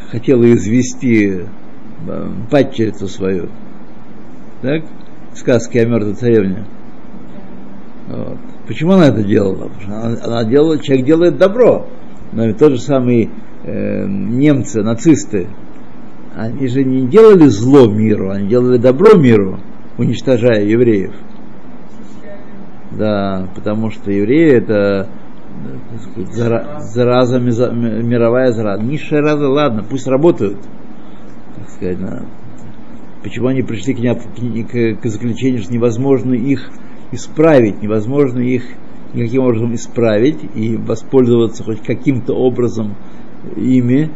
хотела 0.09 0.51
извести 0.53 1.45
э, 2.07 2.27
падчерицу 2.49 3.07
свою. 3.07 3.49
Так? 4.63 4.83
Сказки 5.35 5.77
о 5.77 5.85
мертвой 5.85 6.15
царевне. 6.15 6.65
Вот. 8.07 8.37
Почему 8.67 8.93
она 8.93 9.07
это 9.09 9.21
делала? 9.23 9.67
Потому 9.67 9.81
что 9.81 9.91
она, 9.91 10.17
она 10.23 10.43
делала, 10.45 10.79
человек 10.79 11.05
делает 11.05 11.37
добро. 11.37 11.85
Но 12.31 12.47
ведь 12.47 12.57
тот 12.57 12.71
же 12.71 12.79
самый 12.79 13.29
э, 13.63 14.05
немцы, 14.07 14.81
нацисты, 14.81 15.47
они 16.35 16.67
же 16.67 16.83
не 16.83 17.07
делали 17.07 17.45
зло 17.47 17.87
миру, 17.87 18.31
они 18.31 18.47
делали 18.47 18.77
добро 18.77 19.15
миру, 19.15 19.59
уничтожая 19.97 20.63
евреев. 20.63 21.13
Да, 22.97 23.47
потому 23.55 23.91
что 23.91 24.11
евреи 24.11 24.53
это 24.53 25.07
так 25.91 26.01
сказать, 26.01 26.35
зара- 26.35 26.79
зараза, 26.79 27.39
мировая 27.39 28.51
зараза. 28.51 28.83
Низшая 28.83 29.21
раза, 29.21 29.47
ладно, 29.47 29.83
пусть 29.87 30.07
работают. 30.07 30.57
Так 31.57 31.69
сказать, 31.69 31.99
да. 31.99 32.23
Почему 33.23 33.47
они 33.47 33.63
пришли 33.63 33.93
к, 33.93 33.97
к- 33.97 35.01
к 35.01 35.05
заключению, 35.07 35.61
что 35.61 35.73
невозможно 35.73 36.33
их 36.33 36.69
исправить, 37.11 37.81
невозможно 37.81 38.39
их 38.39 38.63
никаким 39.13 39.43
образом 39.43 39.73
исправить 39.73 40.39
и 40.55 40.75
воспользоваться 40.75 41.63
хоть 41.63 41.81
каким-то 41.81 42.33
образом 42.33 42.95
ими, 43.55 44.11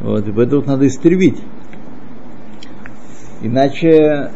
вот, 0.00 0.28
и 0.28 0.32
поэтому 0.32 0.62
надо 0.66 0.86
истребить. 0.86 1.40
Иначе 3.42 4.30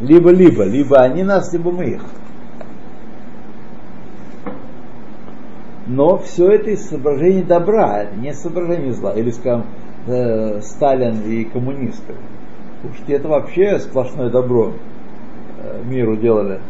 либо-либо, 0.00 0.64
либо 0.64 0.98
они 0.98 1.22
нас, 1.22 1.52
либо 1.52 1.70
мы 1.70 1.84
их. 1.84 2.02
Но 5.88 6.18
все 6.18 6.50
это 6.50 6.70
из 6.70 6.86
соображений 6.86 7.42
добра, 7.42 8.02
это 8.02 8.14
не 8.16 8.34
соображение 8.34 8.92
зла. 8.92 9.14
Или, 9.14 9.30
скажем, 9.30 9.64
э, 10.06 10.60
Сталин 10.60 11.22
и 11.22 11.44
коммунисты. 11.44 12.14
Уж 12.84 13.08
это 13.08 13.26
вообще 13.26 13.78
сплошное 13.78 14.28
добро 14.28 14.74
э, 15.62 15.82
миру 15.86 16.16
делали. 16.16 16.60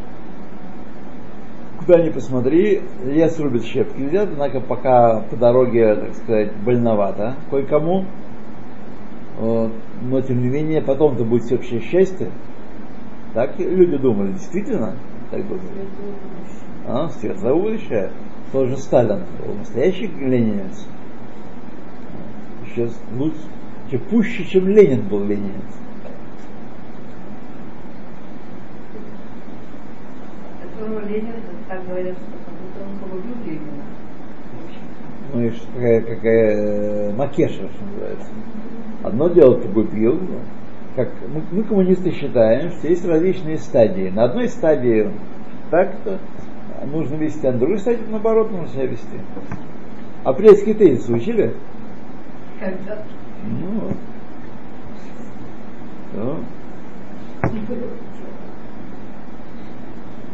Куда 1.81 2.01
ни 2.01 2.11
посмотри, 2.11 2.83
лес 3.05 3.41
рубит 3.41 3.65
щепки 3.65 4.01
летят, 4.01 4.29
однако 4.33 4.61
пока 4.61 5.21
по 5.29 5.37
дороге, 5.37 5.97
так 5.97 6.15
сказать, 6.15 6.53
больновато 6.65 7.35
кое-кому. 7.51 8.05
Вот. 9.41 9.73
Но 10.03 10.21
тем 10.21 10.43
не 10.43 10.49
менее, 10.49 10.81
потом-то 10.81 11.25
будет 11.25 11.43
всеобщее 11.43 11.81
счастье. 11.81 12.31
Так 13.35 13.59
люди 13.59 13.97
думали, 13.97 14.33
действительно, 14.33 14.95
так 15.31 15.43
думали. 15.47 15.89
А, 16.87 17.09
светлое 17.09 17.55
будущее. 17.55 18.11
Тот 18.51 18.69
же 18.69 18.77
Сталин 18.79 19.25
был 19.45 19.55
настоящий 19.55 20.07
ленинец. 20.07 20.87
Еще 22.65 22.89
лучше, 23.17 23.37
еще 23.87 23.99
пуще, 23.99 24.45
чем 24.45 24.69
Ленин 24.69 25.03
был 25.03 25.25
ленинец. 25.25 25.53
Которого 30.63 31.07
Ленин, 31.07 31.35
так 31.69 31.87
говорят, 31.87 32.17
что 32.17 32.85
он 32.85 32.99
полюбил 32.99 33.37
Ленина. 33.45 33.85
Ну 35.35 35.43
и 35.43 35.51
что, 35.51 35.67
какая, 35.75 36.01
какая 36.01 36.57
э, 36.57 37.13
макеша, 37.13 37.69
что 37.69 37.85
называется. 37.85 38.31
Одно 39.03 39.29
дело 39.29 39.61
ты 39.61 39.69
убил, 39.69 40.15
ну, 40.15 40.39
как 40.97 41.11
мы, 41.29 41.43
мы, 41.53 41.63
коммунисты 41.65 42.11
считаем, 42.13 42.71
что 42.71 42.89
есть 42.89 43.05
различные 43.05 43.59
стадии. 43.59 44.09
На 44.09 44.25
одной 44.25 44.49
стадии 44.49 45.11
так-то 45.71 46.19
нужно 46.87 47.17
вести, 47.17 47.47
а 47.47 47.53
на 47.53 47.59
другой 47.59 47.79
стадии 47.79 48.05
наоборот 48.11 48.51
нужно 48.51 48.69
себя 48.69 48.87
вести. 48.87 49.19
Апрельский 50.25 50.75
тезис 50.75 51.09
учили? 51.09 51.55
Когда 52.61 53.03
Ну, 53.45 53.93
вот. 56.15 56.39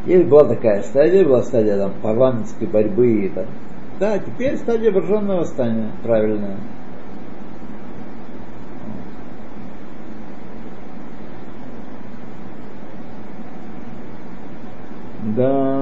Есть 0.07 0.27
была 0.27 0.45
такая 0.45 0.83
стадия, 0.83 1.25
была 1.25 1.43
стадия 1.43 1.79
там, 1.79 1.93
парламентской 2.03 2.67
борьбы 2.67 3.25
и 3.25 3.29
там. 3.31 3.47
Да, 3.99 4.19
теперь 4.19 4.57
стадия 4.57 4.91
вооруженного 4.91 5.41
восстания, 5.41 5.91
правильная. 6.03 6.57
Да. 15.37 15.74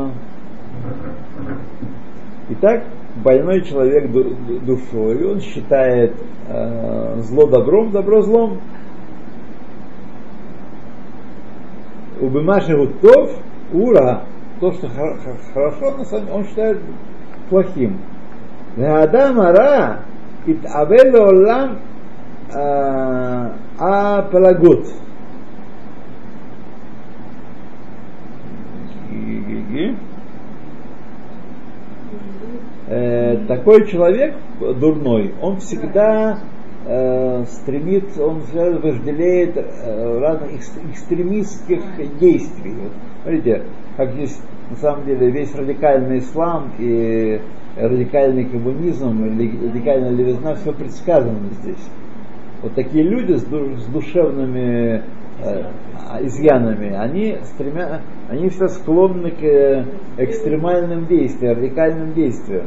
Итак, 2.53 2.85
больной 3.25 3.63
человек 3.63 4.11
ду- 4.11 4.25
ду- 4.25 4.59
душой, 4.61 5.25
он 5.25 5.41
считает 5.41 6.13
э, 6.49 7.21
зло 7.23 7.47
добром, 7.47 7.93
добро 7.93 8.21
злом. 8.21 8.61
У 12.21 12.29
Бимаши 12.29 12.77
Гутов 12.77 13.39
ура, 13.73 14.25
то, 14.61 14.71
что 14.73 14.87
хор- 14.89 15.19
хор- 15.19 15.41
хорошо, 15.55 15.97
на 15.97 16.05
самом 16.05 16.27
деле, 16.27 16.37
он 16.37 16.45
считает 16.45 16.79
плохим. 17.49 17.99
Адам 18.77 19.41
ара 19.41 20.01
ит 20.45 20.59
авел 20.67 21.23
олам 21.23 21.79
а 22.55 24.29
такой 33.47 33.87
человек 33.87 34.35
дурной, 34.61 35.33
он 35.41 35.59
всегда 35.59 36.39
э, 36.87 37.45
стремится, 37.47 38.25
он 38.25 38.43
всегда 38.43 38.79
вожделеет 38.79 39.57
э, 39.57 40.19
разных 40.19 40.55
экс- 40.55 40.79
экстремистских 40.91 41.81
действий. 42.19 42.75
Вот, 42.83 42.93
смотрите, 43.23 43.63
как 43.97 44.13
здесь 44.13 44.41
на 44.71 44.77
самом 44.77 45.05
деле 45.05 45.31
весь 45.31 45.55
радикальный 45.55 46.19
ислам 46.19 46.73
и 46.79 47.41
радикальный 47.77 48.45
коммунизм, 48.45 49.25
радикальная 49.25 50.11
левизна, 50.11 50.55
все 50.55 50.73
предсказано 50.73 51.51
здесь. 51.63 51.89
Вот 52.63 52.75
такие 52.75 53.03
люди 53.03 53.33
с, 53.33 53.43
с 53.43 53.87
душевными 53.87 55.03
э, 55.43 55.63
изъянами, 56.21 56.95
они 56.95 57.39
стремя, 57.45 58.03
они 58.29 58.49
все 58.51 58.69
склонны 58.69 59.31
к 59.31 59.43
э, 59.43 59.85
экстремальным 60.19 61.07
действиям, 61.07 61.59
радикальным 61.59 62.13
действиям. 62.15 62.67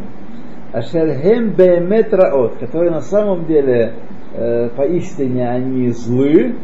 Ашельхем 0.76 1.52
беемет 1.52 2.14
раот, 2.14 2.58
которые 2.58 2.92
на 2.92 3.00
самом 3.00 3.46
деле 3.46 3.94
э, 4.34 4.70
поистине 4.76 5.50
они 5.50 5.90
злы, 5.92 6.56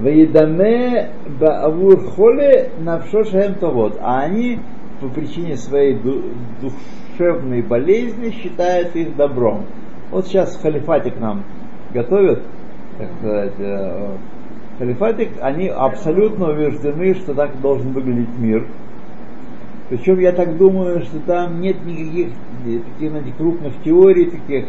Ваидаме 0.00 1.10
баавур 1.40 2.02
холе 2.10 2.70
навшошем 2.80 3.54
вот, 3.60 4.00
а 4.02 4.22
они 4.22 4.58
по 5.00 5.06
причине 5.06 5.56
своей 5.56 5.94
ду- 5.94 6.24
душевной 6.60 7.62
болезни 7.62 8.30
считают 8.30 8.96
их 8.96 9.14
добром. 9.14 9.66
Вот 10.10 10.26
сейчас 10.26 10.56
халифатик 10.56 11.20
нам 11.20 11.44
готовят, 11.92 12.42
так 12.98 13.08
сказать, 13.20 13.54
э, 13.60 14.08
халифатик, 14.80 15.28
они 15.40 15.68
абсолютно 15.68 16.50
убеждены, 16.50 17.14
что 17.14 17.32
так 17.32 17.60
должен 17.60 17.92
выглядеть 17.92 18.36
мир. 18.40 18.66
Причем 19.88 20.18
я 20.18 20.32
так 20.32 20.56
думаю, 20.56 21.02
что 21.02 21.20
там 21.20 21.60
нет 21.60 21.84
никаких 21.84 22.28
таких 22.64 23.10
знаете, 23.10 23.32
крупных 23.36 23.74
теорий, 23.84 24.30
таких 24.30 24.66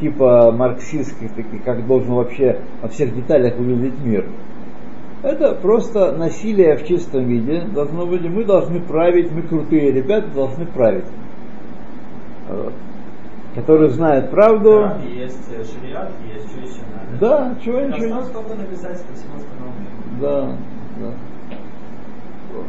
типа 0.00 0.52
марксистских, 0.52 1.32
таких, 1.32 1.64
как 1.64 1.86
должен 1.86 2.14
вообще 2.14 2.60
во 2.82 2.88
всех 2.88 3.14
деталях 3.14 3.56
выглядеть 3.56 3.98
мир. 4.04 4.26
Это 5.22 5.54
просто 5.54 6.12
насилие 6.12 6.76
в 6.76 6.86
чистом 6.86 7.24
виде. 7.24 7.62
Должно 7.74 8.06
быть, 8.06 8.22
мы 8.22 8.44
должны 8.44 8.80
править, 8.80 9.32
мы 9.32 9.42
крутые 9.42 9.90
ребята 9.90 10.28
должны 10.28 10.66
править. 10.66 11.06
Вот. 12.48 12.72
Которые 13.54 13.90
знают 13.90 14.30
правду. 14.30 14.70
Да, 14.70 15.00
есть 15.02 15.50
э, 15.50 15.64
шариат, 15.64 16.12
есть 16.32 16.50
что 16.50 16.60
еще 16.60 16.82
надо. 16.94 17.18
Да, 17.18 17.56
чего 17.64 17.80
ничего. 17.80 18.18
Осталось 18.18 18.30
только 18.30 18.54
написать 18.54 19.04
по 19.04 19.14
всему 19.14 19.36
остальному 19.36 19.72
миру. 19.80 20.20
Да, 20.20 20.56
да. 21.00 21.12
Вот. 22.54 22.66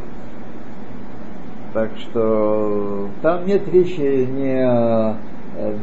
Так 1.73 1.91
что 1.97 3.09
там 3.21 3.45
нет 3.45 3.67
речи 3.67 4.25
не 4.25 4.65
о 4.65 5.17
э, 5.55 5.77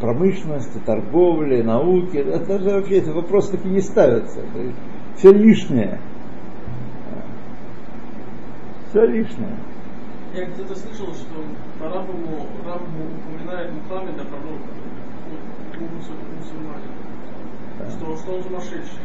промышленности, 0.00 0.78
торговле, 0.86 1.64
науке. 1.64 2.20
Это 2.20 2.58
же 2.60 2.70
вообще 2.70 2.98
эти 2.98 3.10
вопросы 3.10 3.52
таки 3.52 3.68
не 3.68 3.80
ставятся. 3.80 4.40
Все 5.16 5.32
лишнее. 5.32 5.98
Все 8.90 9.04
лишнее. 9.06 9.56
Я 10.34 10.44
где-то 10.44 10.74
слышал, 10.76 11.12
что 11.14 11.42
ему 12.86 13.10
упоминает 13.16 13.72
Мухаммеда, 13.72 14.24
пророка, 14.24 14.68
вот, 15.28 15.80
у 15.80 15.84
мусуль- 15.96 16.38
мусульманин. 16.38 16.92
Да. 17.78 17.90
Что, 17.90 18.16
что 18.16 18.36
он 18.36 18.42
сумасшедший, 18.44 19.02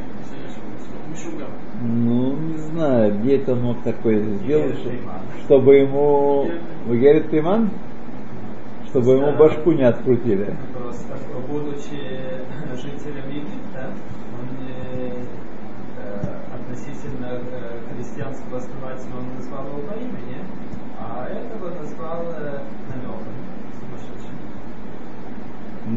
я. 1.39 1.47
Ну, 1.81 2.35
не 2.37 2.57
знаю, 2.57 3.19
где 3.19 3.37
это 3.37 3.55
мог 3.55 3.81
такое 3.83 4.21
сделать, 4.21 4.77
чтобы 5.45 5.75
ему... 5.75 6.49
Вы 6.85 6.99
Герет 6.99 7.29
Тейман? 7.29 7.69
Чтобы 8.87 9.13
ему 9.13 9.37
башку 9.37 9.71
не 9.71 9.83
открутили. 9.83 10.55
Просто 10.77 11.13
будучи 11.53 11.99
жителем 12.75 13.29
Египта, 13.29 13.91
он 14.39 14.47
э, 14.67 15.23
э, 15.97 16.55
относительно 16.55 17.39
э, 17.51 17.79
христианского 17.93 18.57
основателя 18.57 19.15
он 19.17 19.35
назвал 19.35 19.67
его 19.67 19.79
по 19.87 19.93
имени, 19.93 20.39
А 20.99 21.27
это 21.27 21.57
вот 21.59 21.79
назвал 21.79 22.23
э, 22.37 22.61
намеком 22.89 23.33
сумасшедшим. 23.79 24.35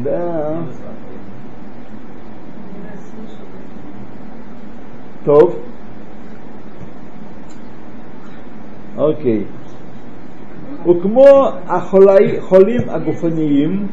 Да. 0.03 0.63
Не 2.73 2.89
расслышала. 2.89 3.56
טוב. 5.24 5.56
אוקיי. 8.96 9.44
וכמו 10.86 11.24
החולים 11.66 12.80
הגופניים, 12.88 13.86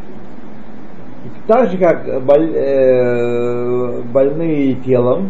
так 1.47 1.69
же 1.71 1.77
как 1.77 1.97
боль- 2.25 2.55
э, 2.55 4.01
больные 4.13 4.75
телом, 4.85 5.21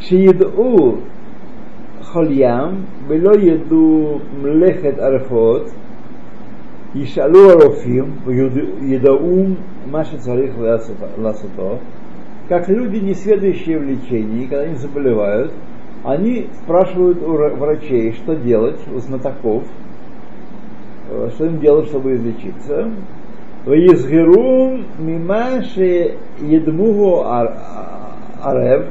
שידעו 0.00 0.94
חוליים 2.02 2.84
ולא 3.08 3.32
ידעו 3.40 4.18
מלאכת 4.42 4.98
ערפות, 4.98 5.62
ישאלו 6.94 7.50
הרופאים 7.50 8.04
וידעו 8.26 9.44
מה 9.90 10.04
שצריך 10.04 10.58
לעשות- 10.60 10.96
לעשותו, 11.22 11.76
как 12.49 12.67
люди, 12.67 12.97
не 12.97 13.13
следующие 13.13 13.77
в 13.77 13.83
лечении, 13.83 14.47
когда 14.47 14.63
они 14.63 14.75
заболевают, 14.75 15.53
они 16.03 16.47
спрашивают 16.63 17.21
у 17.21 17.33
врачей, 17.57 18.13
что 18.13 18.35
делать, 18.35 18.79
у 18.93 18.97
знатоков, 18.97 19.63
э, 21.11 21.29
что 21.35 21.45
им 21.45 21.59
делать, 21.59 21.87
чтобы 21.87 22.15
излечиться. 22.15 22.91
Изгерум 23.65 24.85
мимаши 24.97 26.15
едмугу 26.39 27.23
арев, 28.41 28.87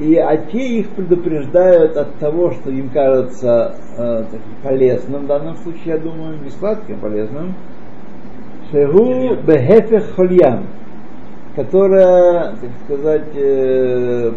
и 0.00 0.16
а 0.16 0.36
те 0.36 0.80
их 0.80 0.88
предупреждают 0.90 1.96
от 1.96 2.14
того, 2.14 2.52
что 2.52 2.70
им 2.70 2.88
кажется 2.88 3.74
э, 3.98 4.24
полезным 4.62 5.24
в 5.24 5.26
данном 5.26 5.56
случае, 5.56 5.96
я 5.96 5.98
думаю, 5.98 6.38
не 6.42 6.50
сладким, 6.50 6.96
а 6.96 7.02
полезным. 7.02 7.54
Шегу 8.70 9.36
бехефех 9.46 10.14
хольям, 10.14 10.64
которая, 11.56 12.56
так 12.56 12.70
сказать, 12.84 13.28
э, 13.34 14.32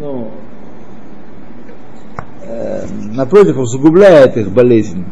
ну, 0.00 0.30
э, 2.42 2.86
напротив, 3.14 3.58
усугубляет 3.58 4.36
их 4.36 4.50
болезнь. 4.50 5.04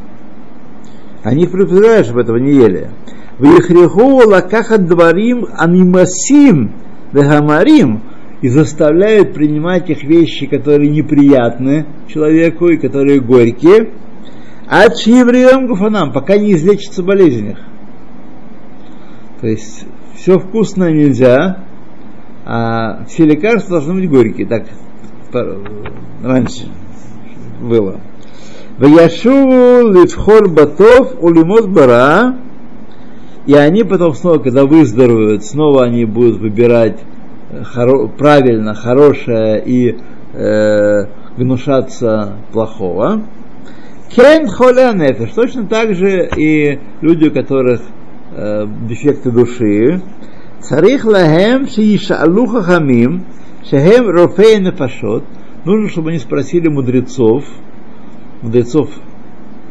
Они 1.22 1.46
предупреждают, 1.46 2.06
чтобы 2.06 2.22
этого 2.22 2.36
не 2.38 2.52
ели. 2.52 2.90
Вихриху 3.38 4.26
лакахат 4.26 4.86
дворим 4.86 5.46
анимасим 5.56 6.72
вегамарим 7.12 8.02
и 8.40 8.48
заставляют 8.48 9.34
принимать 9.34 9.90
их 9.90 10.04
вещи, 10.04 10.46
которые 10.46 10.90
неприятны 10.90 11.86
человеку 12.08 12.68
и 12.68 12.76
которые 12.76 13.20
горькие, 13.20 13.90
а 14.66 14.88
чьеврием 14.90 15.66
гуфанам, 15.66 16.12
пока 16.12 16.36
не 16.38 16.52
излечится 16.52 17.02
болезнь 17.02 17.50
их. 17.50 17.58
То 19.40 19.46
есть 19.46 19.86
все 20.18 20.38
вкусное 20.38 20.92
нельзя, 20.92 21.58
а 22.44 23.04
все 23.06 23.24
лекарства 23.24 23.78
должны 23.78 23.94
быть 23.94 24.10
горькие. 24.10 24.46
Так 24.46 24.64
раньше 26.22 26.68
было. 27.60 28.00
Ваяшу 28.78 29.90
лифхор 29.92 30.48
батов 30.48 31.16
улимот 31.20 31.68
бара. 31.68 32.36
И 33.46 33.54
они 33.54 33.82
потом 33.82 34.14
снова, 34.14 34.38
когда 34.38 34.66
выздоровеют, 34.66 35.42
снова 35.44 35.84
они 35.84 36.04
будут 36.04 36.36
выбирать 36.36 36.98
э, 37.50 37.62
хоро- 37.62 38.08
правильно, 38.08 38.74
хорошее 38.74 39.62
и 39.64 39.96
э, 40.34 41.06
гнушаться 41.38 42.34
плохого. 42.52 43.22
Кен 44.14 44.48
холя. 44.48 44.92
Точно 45.34 45.66
так 45.66 45.94
же 45.94 46.28
и 46.36 46.78
люди, 47.00 47.28
у 47.28 47.30
которых 47.32 47.80
э, 48.38 48.66
дефекты 48.88 49.30
души. 49.30 50.00
Царих 50.60 51.04
лахем 51.04 51.68
шиишалу 51.68 52.46
хахамим, 52.46 53.24
шехем 53.68 54.08
рофей 54.08 54.60
нефашот. 54.60 55.24
Нужно, 55.64 55.88
чтобы 55.88 56.10
они 56.10 56.18
спросили 56.18 56.68
мудрецов, 56.68 57.44
мудрецов, 58.42 58.90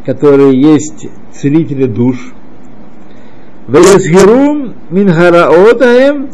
которые 0.05 0.59
есть 0.59 1.07
целители 1.31 1.85
душ. 1.85 2.33
Везгерум 3.67 4.75
мингараотаем, 4.89 6.29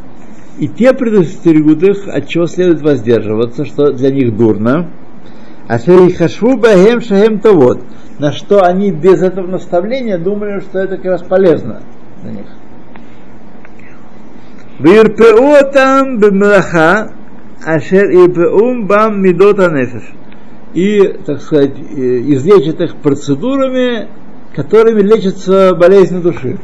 и 0.60 0.68
те 0.68 0.94
предостерегут 0.94 1.82
их, 1.82 2.08
от 2.08 2.28
чего 2.28 2.46
следует 2.46 2.82
воздерживаться, 2.82 3.66
что 3.66 3.92
для 3.92 4.12
них 4.12 4.36
дурно. 4.36 4.92
А 5.68 5.80
хашву 5.80 6.58
бахем 6.58 7.02
шахем 7.02 7.40
то 7.40 7.54
вот, 7.54 7.80
на 8.20 8.32
что 8.32 8.62
они 8.62 8.92
без 8.92 9.22
этого 9.22 9.48
наставления 9.48 10.18
думали, 10.18 10.60
что 10.60 10.80
это 10.80 10.98
как 10.98 11.06
раз 11.06 11.24
полезно 11.24 11.82
для 12.24 12.32
них. 12.32 12.46
Вирпеотам 14.80 16.20
бемлаха, 16.20 17.14
ашер 17.66 18.06
ирпеум 18.06 18.88
бам 18.88 19.22
мидота 19.22 19.70
нефеш. 19.70 20.04
И, 20.74 21.02
так 21.26 21.42
сказать, 21.42 21.78
э, 21.78 22.22
излечат 22.34 22.82
их 22.82 22.96
процедурами, 22.96 24.08
которыми 24.56 25.02
лечатся 25.02 25.76
болезни 25.76 26.20
души. 26.20 26.58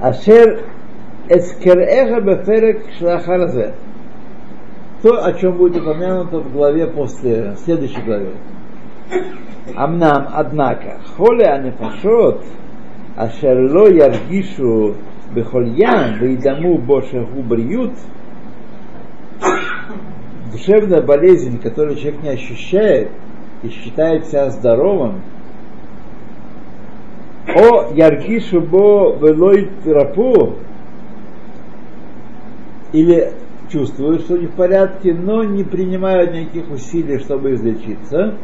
Ашер 0.00 0.64
эскереха 1.28 2.20
беферек 2.20 2.84
шлахаразе. 2.98 3.74
То, 5.02 5.24
о 5.24 5.32
чем 5.32 5.56
будет 5.56 5.82
упомянуто 5.82 6.38
в 6.38 6.52
главе 6.52 6.86
после, 6.86 7.52
в 7.52 7.58
следующей 7.58 8.00
главе. 8.02 8.30
Амнам, 9.74 10.28
однако, 10.32 11.00
холи 11.16 11.42
анефашот, 11.42 12.44
ашер 13.16 13.58
ло 13.72 13.88
яргишу 13.88 14.94
бехольян, 15.34 16.18
вейдаму 16.20 16.78
бошеху 16.78 17.42
бриют, 17.42 17.94
душевная 20.52 21.02
болезнь, 21.02 21.60
которую 21.60 21.96
человек 21.96 22.22
не 22.22 22.28
ощущает 22.30 23.10
и 23.64 23.70
считает 23.70 24.26
себя 24.26 24.50
здоровым, 24.50 25.22
о 27.48 27.92
яргишу 27.92 28.60
бо 28.60 29.16
велой 29.16 29.68
рапу, 29.84 30.54
или 32.92 33.32
чувствуют, 33.70 34.22
что 34.22 34.36
не 34.36 34.46
в 34.46 34.54
порядке, 34.54 35.14
но 35.14 35.44
не 35.44 35.64
принимают 35.64 36.32
никаких 36.32 36.70
усилий, 36.70 37.18
чтобы 37.18 37.54
излечиться. 37.54 38.34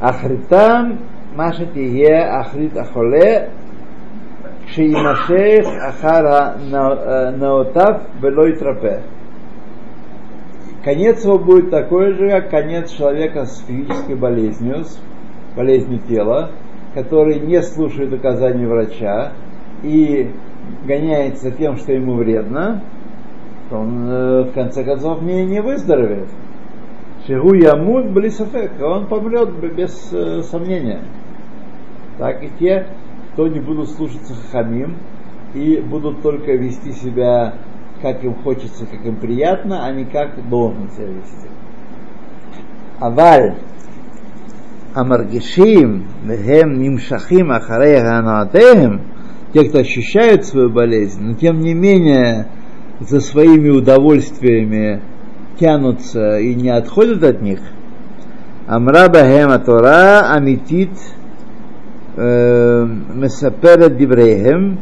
Ахритам 0.00 0.98
маша 1.34 1.66
тие 1.66 2.24
ахрит 2.24 2.76
ахоле 2.76 3.50
шиимашех 4.68 5.66
ахара 5.80 6.56
наотав 7.36 8.02
велой 8.20 8.56
трапе. 8.56 9.02
Конец 10.84 11.24
его 11.24 11.38
будет 11.38 11.70
такой 11.70 12.12
же, 12.14 12.28
как 12.28 12.50
конец 12.50 12.90
человека 12.90 13.44
с 13.44 13.60
физической 13.60 14.16
болезнью, 14.16 14.84
с 14.84 14.98
болезнью 15.56 16.00
тела, 16.08 16.50
который 16.94 17.38
не 17.38 17.62
слушает 17.62 18.12
указаний 18.12 18.66
врача 18.66 19.32
и 19.84 20.32
гоняется 20.84 21.52
тем, 21.52 21.76
что 21.76 21.92
ему 21.92 22.14
вредно, 22.14 22.82
что 23.72 23.78
он 23.78 24.06
э, 24.06 24.42
в 24.42 24.52
конце 24.52 24.84
концов 24.84 25.22
не, 25.22 25.46
не 25.46 25.62
выздоровеет. 25.62 26.28
Шигу 27.26 27.54
ямут 27.54 28.10
блисафек, 28.10 28.72
он 28.82 29.06
помрет 29.06 29.50
без 29.74 30.12
э, 30.12 30.42
сомнения. 30.42 31.00
Так 32.18 32.42
и 32.42 32.50
те, 32.58 32.86
кто 33.32 33.48
не 33.48 33.60
будут 33.60 33.88
слушаться 33.88 34.34
хамим 34.50 34.98
и 35.54 35.80
будут 35.80 36.20
только 36.20 36.52
вести 36.52 36.92
себя 36.92 37.54
как 38.02 38.22
им 38.24 38.34
хочется, 38.42 38.84
как 38.84 39.06
им 39.06 39.16
приятно, 39.16 39.86
а 39.86 39.92
не 39.92 40.04
как 40.04 40.48
должен 40.50 40.90
себя 40.90 41.06
вести. 41.06 41.48
Аваль 43.00 43.54
Амаргишим, 44.94 46.08
Вехем 46.24 46.78
Нимшахим, 46.78 47.50
Ахарея 47.50 48.02
Ганаатеем, 48.02 49.00
те, 49.54 49.68
кто 49.68 49.78
ощущают 49.78 50.44
свою 50.44 50.68
болезнь, 50.68 51.22
но 51.22 51.34
тем 51.34 51.60
не 51.60 51.74
менее 51.74 52.48
за 53.08 53.20
своими 53.20 53.68
удовольствиями 53.68 55.00
тянутся 55.58 56.38
и 56.38 56.54
не 56.54 56.70
отходят 56.70 57.22
от 57.22 57.42
них, 57.42 57.60
Амра 58.66 59.08
Бахема 59.08 59.58
Тора 59.58 60.32
Амитит 60.32 60.90
Месаперет 62.16 63.96
Диврейхем 63.96 64.78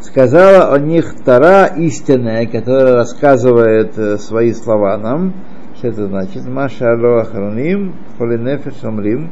сказала 0.00 0.74
о 0.74 0.78
них 0.78 1.14
Тора 1.24 1.66
истинная, 1.66 2.46
которая 2.46 2.94
рассказывает 2.94 3.98
э, 3.98 4.16
свои 4.18 4.52
слова 4.52 4.96
нам, 4.96 5.34
что 5.76 5.88
это 5.88 6.06
значит? 6.06 6.46
Маша 6.48 6.92
Алло 6.92 7.18
Ахроним, 7.18 7.94
Холинефеш 8.18 8.82
Омрим. 8.82 9.30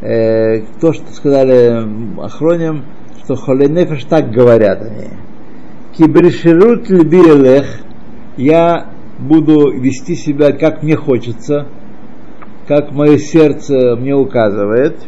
То, 0.00 0.92
что 0.92 1.12
сказали 1.12 2.20
охроним, 2.20 2.84
что 3.24 3.34
холенефеш 3.34 4.04
так 4.04 4.30
говорят 4.30 4.82
они. 4.82 5.08
Кибриширут 5.96 6.90
льбиелех, 6.90 7.64
я 8.36 8.90
буду 9.18 9.70
вести 9.70 10.14
себя, 10.14 10.52
как 10.52 10.82
мне 10.82 10.94
хочется, 10.94 11.68
как 12.68 12.92
мое 12.92 13.16
сердце 13.16 13.96
мне 13.96 14.14
указывает. 14.14 14.98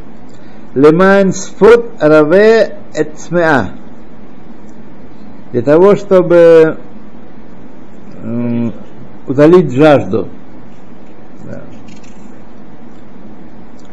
Лемайн 0.75 1.33
сфот 1.33 1.93
раве 2.01 2.79
эцмеа. 2.95 3.75
Для 5.53 5.61
того, 5.61 5.95
чтобы 5.95 6.79
м, 8.23 8.73
утолить 9.27 9.71
жажду. 9.73 10.29
Да. 11.45 11.63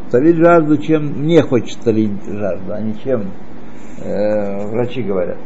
Утолить 0.08 0.38
жажду, 0.38 0.77
чем 0.77 1.08
мне 1.23 1.41
хочется 1.41 1.81
утолить 1.81 2.23
жажду, 2.25 2.73
а 2.73 2.79
не 2.79 2.95
чем 3.03 3.31
э, 4.01 4.67
врачи 4.67 5.01
говорят. 5.01 5.38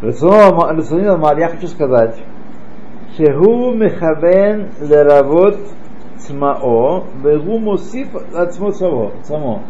Я 0.00 1.48
хочу 1.48 1.66
сказать, 1.66 2.16
Шеху 3.16 3.72
мехавен 3.72 4.68
леравот 4.80 5.58
цмао, 6.18 7.04
вегу 7.24 7.58
мусиф 7.58 8.08
ацмо 8.32 8.70
само. 8.70 9.62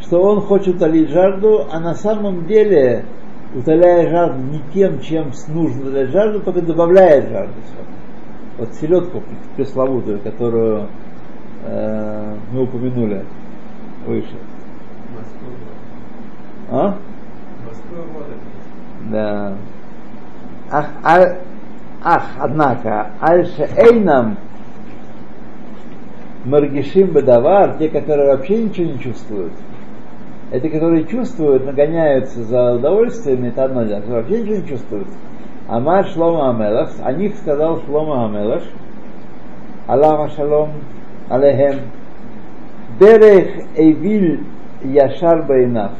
Что 0.00 0.22
он 0.22 0.42
хочет 0.42 0.76
утолить 0.76 1.10
жажду, 1.10 1.66
а 1.72 1.80
на 1.80 1.94
самом 1.94 2.46
деле 2.46 3.04
утоляя 3.56 4.08
жажду 4.08 4.38
не 4.42 4.60
тем, 4.72 5.00
чем 5.00 5.32
нужно 5.48 5.90
для 5.90 6.06
жажду, 6.06 6.40
только 6.40 6.62
добавляет 6.62 7.30
жажду. 7.30 7.54
Вот 8.58 8.72
селедку 8.74 9.24
пресловутую, 9.56 10.20
которую 10.20 10.86
э, 11.64 12.34
мы 12.52 12.62
упомянули 12.62 13.24
выше. 14.06 14.36
А? 16.70 16.96
Да. 19.10 19.54
Ах, 20.70 20.86
а, 21.02 21.36
ах, 22.02 22.24
однако, 22.40 23.10
альше 23.20 23.68
эйнам 23.76 24.36
маргишим 26.44 27.08
бедавар, 27.08 27.76
те, 27.78 27.88
которые 27.88 28.36
вообще 28.36 28.64
ничего 28.64 28.92
не 28.92 28.98
чувствуют, 28.98 29.52
это 30.50 30.68
которые 30.68 31.04
чувствуют, 31.04 31.66
нагоняются 31.66 32.42
за 32.44 32.74
удовольствием, 32.74 33.44
это 33.44 33.64
одно 33.64 33.84
дело, 33.84 34.00
которые 34.00 34.22
вообще 34.22 34.42
ничего 34.42 34.56
не 34.56 34.68
чувствуют. 34.68 35.08
Амар 35.68 36.06
Шлома 36.08 36.50
Амелах, 36.50 36.90
о 37.02 37.12
них 37.12 37.34
сказал 37.36 37.80
Шлома 37.82 38.26
Амелах, 38.26 38.62
Аллах 39.86 40.30
Шалом 40.32 40.70
Алехем, 41.28 41.80
Дерех 42.98 43.64
Эвиль 43.76 44.44
Яшар 44.82 45.42
Байнав, 45.44 45.92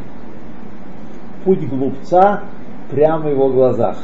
путь 1.45 1.67
глупца 1.69 2.43
прямо 2.91 3.25
в 3.25 3.31
его 3.31 3.49
глазах. 3.51 3.97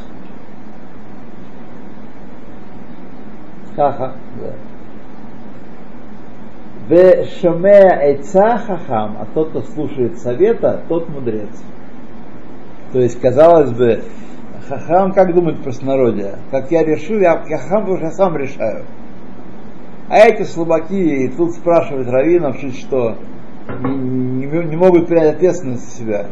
Хаха, 3.77 4.13
да. 4.41 4.55
В 6.89 7.25
шамея 7.41 8.01
эйца 8.03 8.59
хахам, 8.59 9.17
а 9.21 9.27
тот, 9.33 9.51
кто 9.51 9.63
слушает 9.63 10.19
совета, 10.19 10.81
тот 10.89 11.09
мудрец. 11.09 11.51
То 12.93 12.99
есть, 12.99 13.21
казалось 13.21 13.71
бы, 13.71 14.03
хахам 14.69 15.13
как 15.13 15.33
думает 15.35 15.63
простонародье? 15.63 16.35
Как 16.51 16.71
я 16.73 16.83
решил, 16.83 17.21
я, 17.21 17.45
я 17.49 17.59
хахам, 17.59 17.83
потому 17.83 17.97
что 17.99 18.07
я 18.07 18.13
сам 18.13 18.37
решаю. 18.37 18.85
А 20.09 20.19
эти 20.19 20.43
слабаки 20.43 21.25
и 21.25 21.29
тут 21.29 21.53
спрашивают 21.53 22.09
раввинов, 22.09 22.57
что 22.57 23.17
не, 23.85 24.47
не, 24.47 24.65
не 24.65 24.77
могут 24.77 25.07
принять 25.07 25.37
ответственность 25.37 25.89
за 25.89 25.97
себя. 25.97 26.27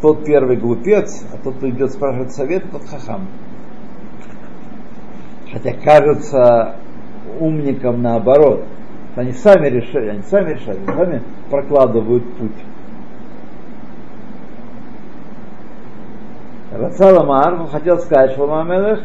Тот 0.00 0.24
первый 0.24 0.56
глупец, 0.56 1.24
а 1.32 1.36
тот, 1.42 1.56
кто 1.56 1.68
идет 1.68 1.90
спрашивать 1.90 2.32
совет, 2.32 2.70
тот 2.70 2.84
хахам. 2.84 3.26
Хотя 5.52 5.72
кажется 5.72 6.76
умникам 7.40 8.02
наоборот. 8.02 8.64
Они 9.16 9.32
сами 9.32 9.68
решают, 9.68 10.10
они 10.10 10.22
сами 10.22 10.54
решают, 10.54 10.80
они 10.86 10.96
сами 10.96 11.22
прокладывают 11.50 12.24
путь. 12.34 12.52
Рацал 16.72 17.18
Амар 17.20 17.66
хотел 17.68 17.98
сказать 17.98 18.36
Шлома 18.36 18.62
Мелех, 18.62 19.00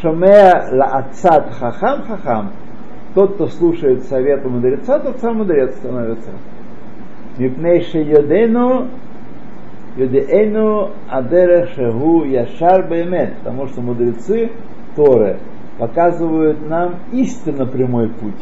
Шомея 0.00 0.68
лаацат 0.70 1.52
хахам 1.54 2.02
хахам, 2.02 2.52
тот, 3.14 3.34
кто 3.34 3.48
слушает 3.48 4.04
совета 4.04 4.48
мудреца, 4.48 5.00
тот 5.00 5.18
сам 5.18 5.38
мудрец 5.38 5.74
становится. 5.76 6.30
Мипнейши 7.38 7.98
йодену 7.98 8.88
Юдеэну 9.96 10.90
адерех 11.08 11.70
шагу 11.74 12.24
яшар 12.24 12.86
баймет, 12.88 13.38
потому 13.38 13.66
что 13.66 13.80
мудрецы 13.80 14.50
Торы 14.94 15.38
показывают 15.78 16.68
нам 16.68 16.96
истинно 17.12 17.66
прямой 17.66 18.08
путь, 18.08 18.40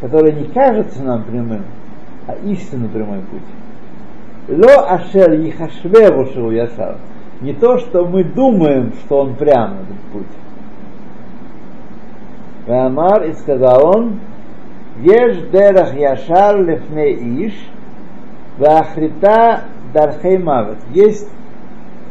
который 0.00 0.32
не 0.32 0.44
кажется 0.44 1.02
нам 1.02 1.24
прямым, 1.24 1.64
а 2.26 2.34
истинно 2.44 2.88
прямой 2.88 3.20
путь. 3.20 4.58
Ло 4.58 4.88
ашер 4.88 5.32
ехашвеву 5.32 6.26
шагу 6.26 6.50
яшар. 6.50 6.96
Не 7.40 7.54
то, 7.54 7.78
что 7.78 8.04
мы 8.04 8.22
думаем, 8.22 8.92
что 9.04 9.20
он 9.20 9.34
прям 9.34 9.78
этот 9.80 10.00
путь. 10.12 10.26
Вамар 12.66 13.24
и 13.24 13.32
сказал 13.32 13.96
он, 13.96 14.20
Еш 15.02 15.48
дерах 15.50 15.94
яшар 15.94 16.62
лефне 16.62 17.46
иш, 17.46 17.54
вахрита 18.58 19.64
дархей 19.92 20.38
мавет. 20.38 20.78
Есть 20.92 21.28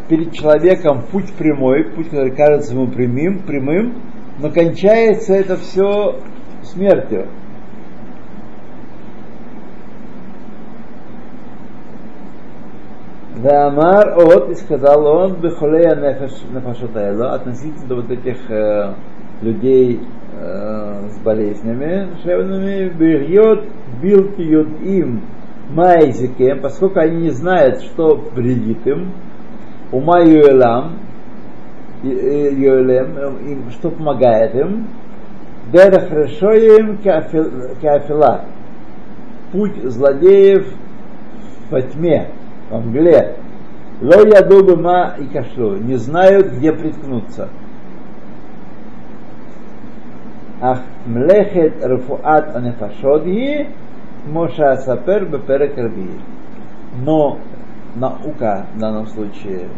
перед 0.08 0.34
человеком 0.34 1.04
путь 1.12 1.32
прямой, 1.34 1.84
путь, 1.84 2.10
который 2.10 2.32
кажется 2.32 2.74
ему 2.74 2.88
прямым, 2.88 3.40
прямым, 3.44 3.94
но 4.40 4.50
кончается 4.50 5.34
это 5.34 5.56
все 5.58 6.20
смертью. 6.64 7.28
Вамар 13.38 14.18
от, 14.18 14.50
и 14.50 14.56
сказал 14.56 15.06
он, 15.06 15.36
бехолея 15.36 15.96
нефашотайло, 15.96 17.34
относительно 17.36 17.96
вот 17.96 18.12
этих 18.12 18.52
э, 18.52 18.94
людей 19.42 20.02
э, 20.34 21.10
с 21.10 21.20
болезнями 21.20 22.10
шевными, 22.22 22.90
бирьет 22.90 23.64
билти 24.02 24.42
им 24.84 25.22
майзикем, 25.70 26.62
поскольку 26.62 27.00
они 27.00 27.24
не 27.24 27.30
знают, 27.30 27.82
что 27.82 28.16
вредит 28.34 28.86
им, 28.86 29.12
ума 29.92 30.20
юэлам, 30.20 31.00
юэлем, 32.04 33.38
им, 33.46 33.72
что 33.72 33.92
помогает 33.92 34.56
им, 34.56 34.88
дерех 35.72 36.12
решоем 36.12 36.98
кеафила, 36.98 38.46
путь 39.52 39.84
злодеев 39.84 40.68
во 41.70 41.82
тьме, 41.82 42.30
во 42.70 42.80
мгле, 42.80 43.36
ло 44.02 44.26
яду 44.26 44.78
ма 44.78 45.16
и 45.20 45.26
кашу, 45.26 45.76
не 45.78 45.96
знают, 45.96 46.54
где 46.54 46.72
приткнуться. 46.72 47.50
Ах 50.62 50.82
млехет 51.06 51.84
рфуат 51.86 52.56
анефашодги, 52.56 53.68
Моша 54.26 54.78
Сапер 54.78 55.26
Беперек. 55.26 55.76
Но 57.06 57.40
наука 57.96 58.68
в 58.76 58.80
данном 58.80 59.08
случае 59.08 59.70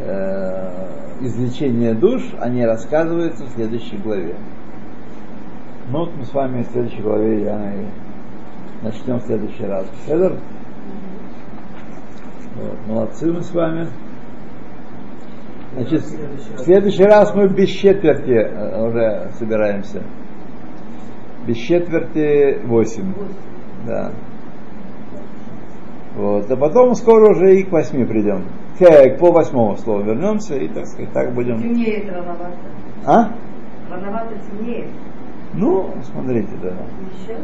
э, 0.00 0.86
излечение 1.20 1.94
душ, 1.94 2.22
они 2.40 2.64
рассказываются 2.64 3.44
в 3.44 3.50
следующей 3.50 3.96
главе. 3.96 4.36
Ну 5.88 6.00
вот 6.00 6.16
мы 6.16 6.24
с 6.24 6.34
вами 6.34 6.62
в 6.62 6.66
следующей 6.66 7.02
главе 7.02 7.44
я 7.44 7.72
начнем 8.82 9.18
в 9.18 9.22
следующий 9.22 9.64
раз. 9.64 9.86
Федор? 10.06 10.32
Вот, 12.56 12.86
молодцы 12.88 13.32
мы 13.32 13.42
с 13.42 13.52
вами. 13.52 13.88
Значит, 15.74 16.02
в 16.02 16.58
следующий 16.60 17.04
раз 17.04 17.34
мы 17.34 17.48
без 17.48 17.68
четверти 17.68 18.48
уже 18.86 19.30
собираемся. 19.34 20.02
Без 21.46 21.56
четверти 21.58 22.66
восемь. 22.66 23.12
Да. 23.86 24.10
Вот. 26.16 26.50
А 26.50 26.56
потом 26.56 26.94
скоро 26.94 27.30
уже 27.30 27.60
и 27.60 27.62
к 27.62 27.70
восьми 27.70 28.04
придем. 28.04 28.44
К, 28.78 29.10
к 29.10 29.18
пол 29.18 29.32
восьмого 29.32 29.76
слова 29.76 30.02
вернемся 30.02 30.56
и, 30.56 30.68
так 30.68 30.86
сказать, 30.86 31.12
так 31.12 31.32
будем. 31.32 31.60
Темнеет 31.62 32.10
рановато. 32.10 32.56
А? 33.04 33.32
Рановато 33.90 34.34
темнеет. 34.50 34.88
Ну, 35.54 35.94
смотрите, 36.12 36.50
да. 36.62 36.68
Еще 36.68 37.38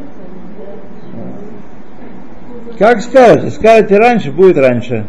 Как 2.79 3.01
скажете, 3.01 3.51
скажете 3.51 3.97
раньше, 3.97 4.33
будет 4.33 4.59
раньше. 4.59 5.07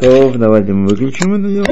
То, 0.00 0.32
давайте 0.36 0.72
мы 0.72 0.88
выключим 0.88 1.34
это 1.34 1.48
дело. 1.48 1.60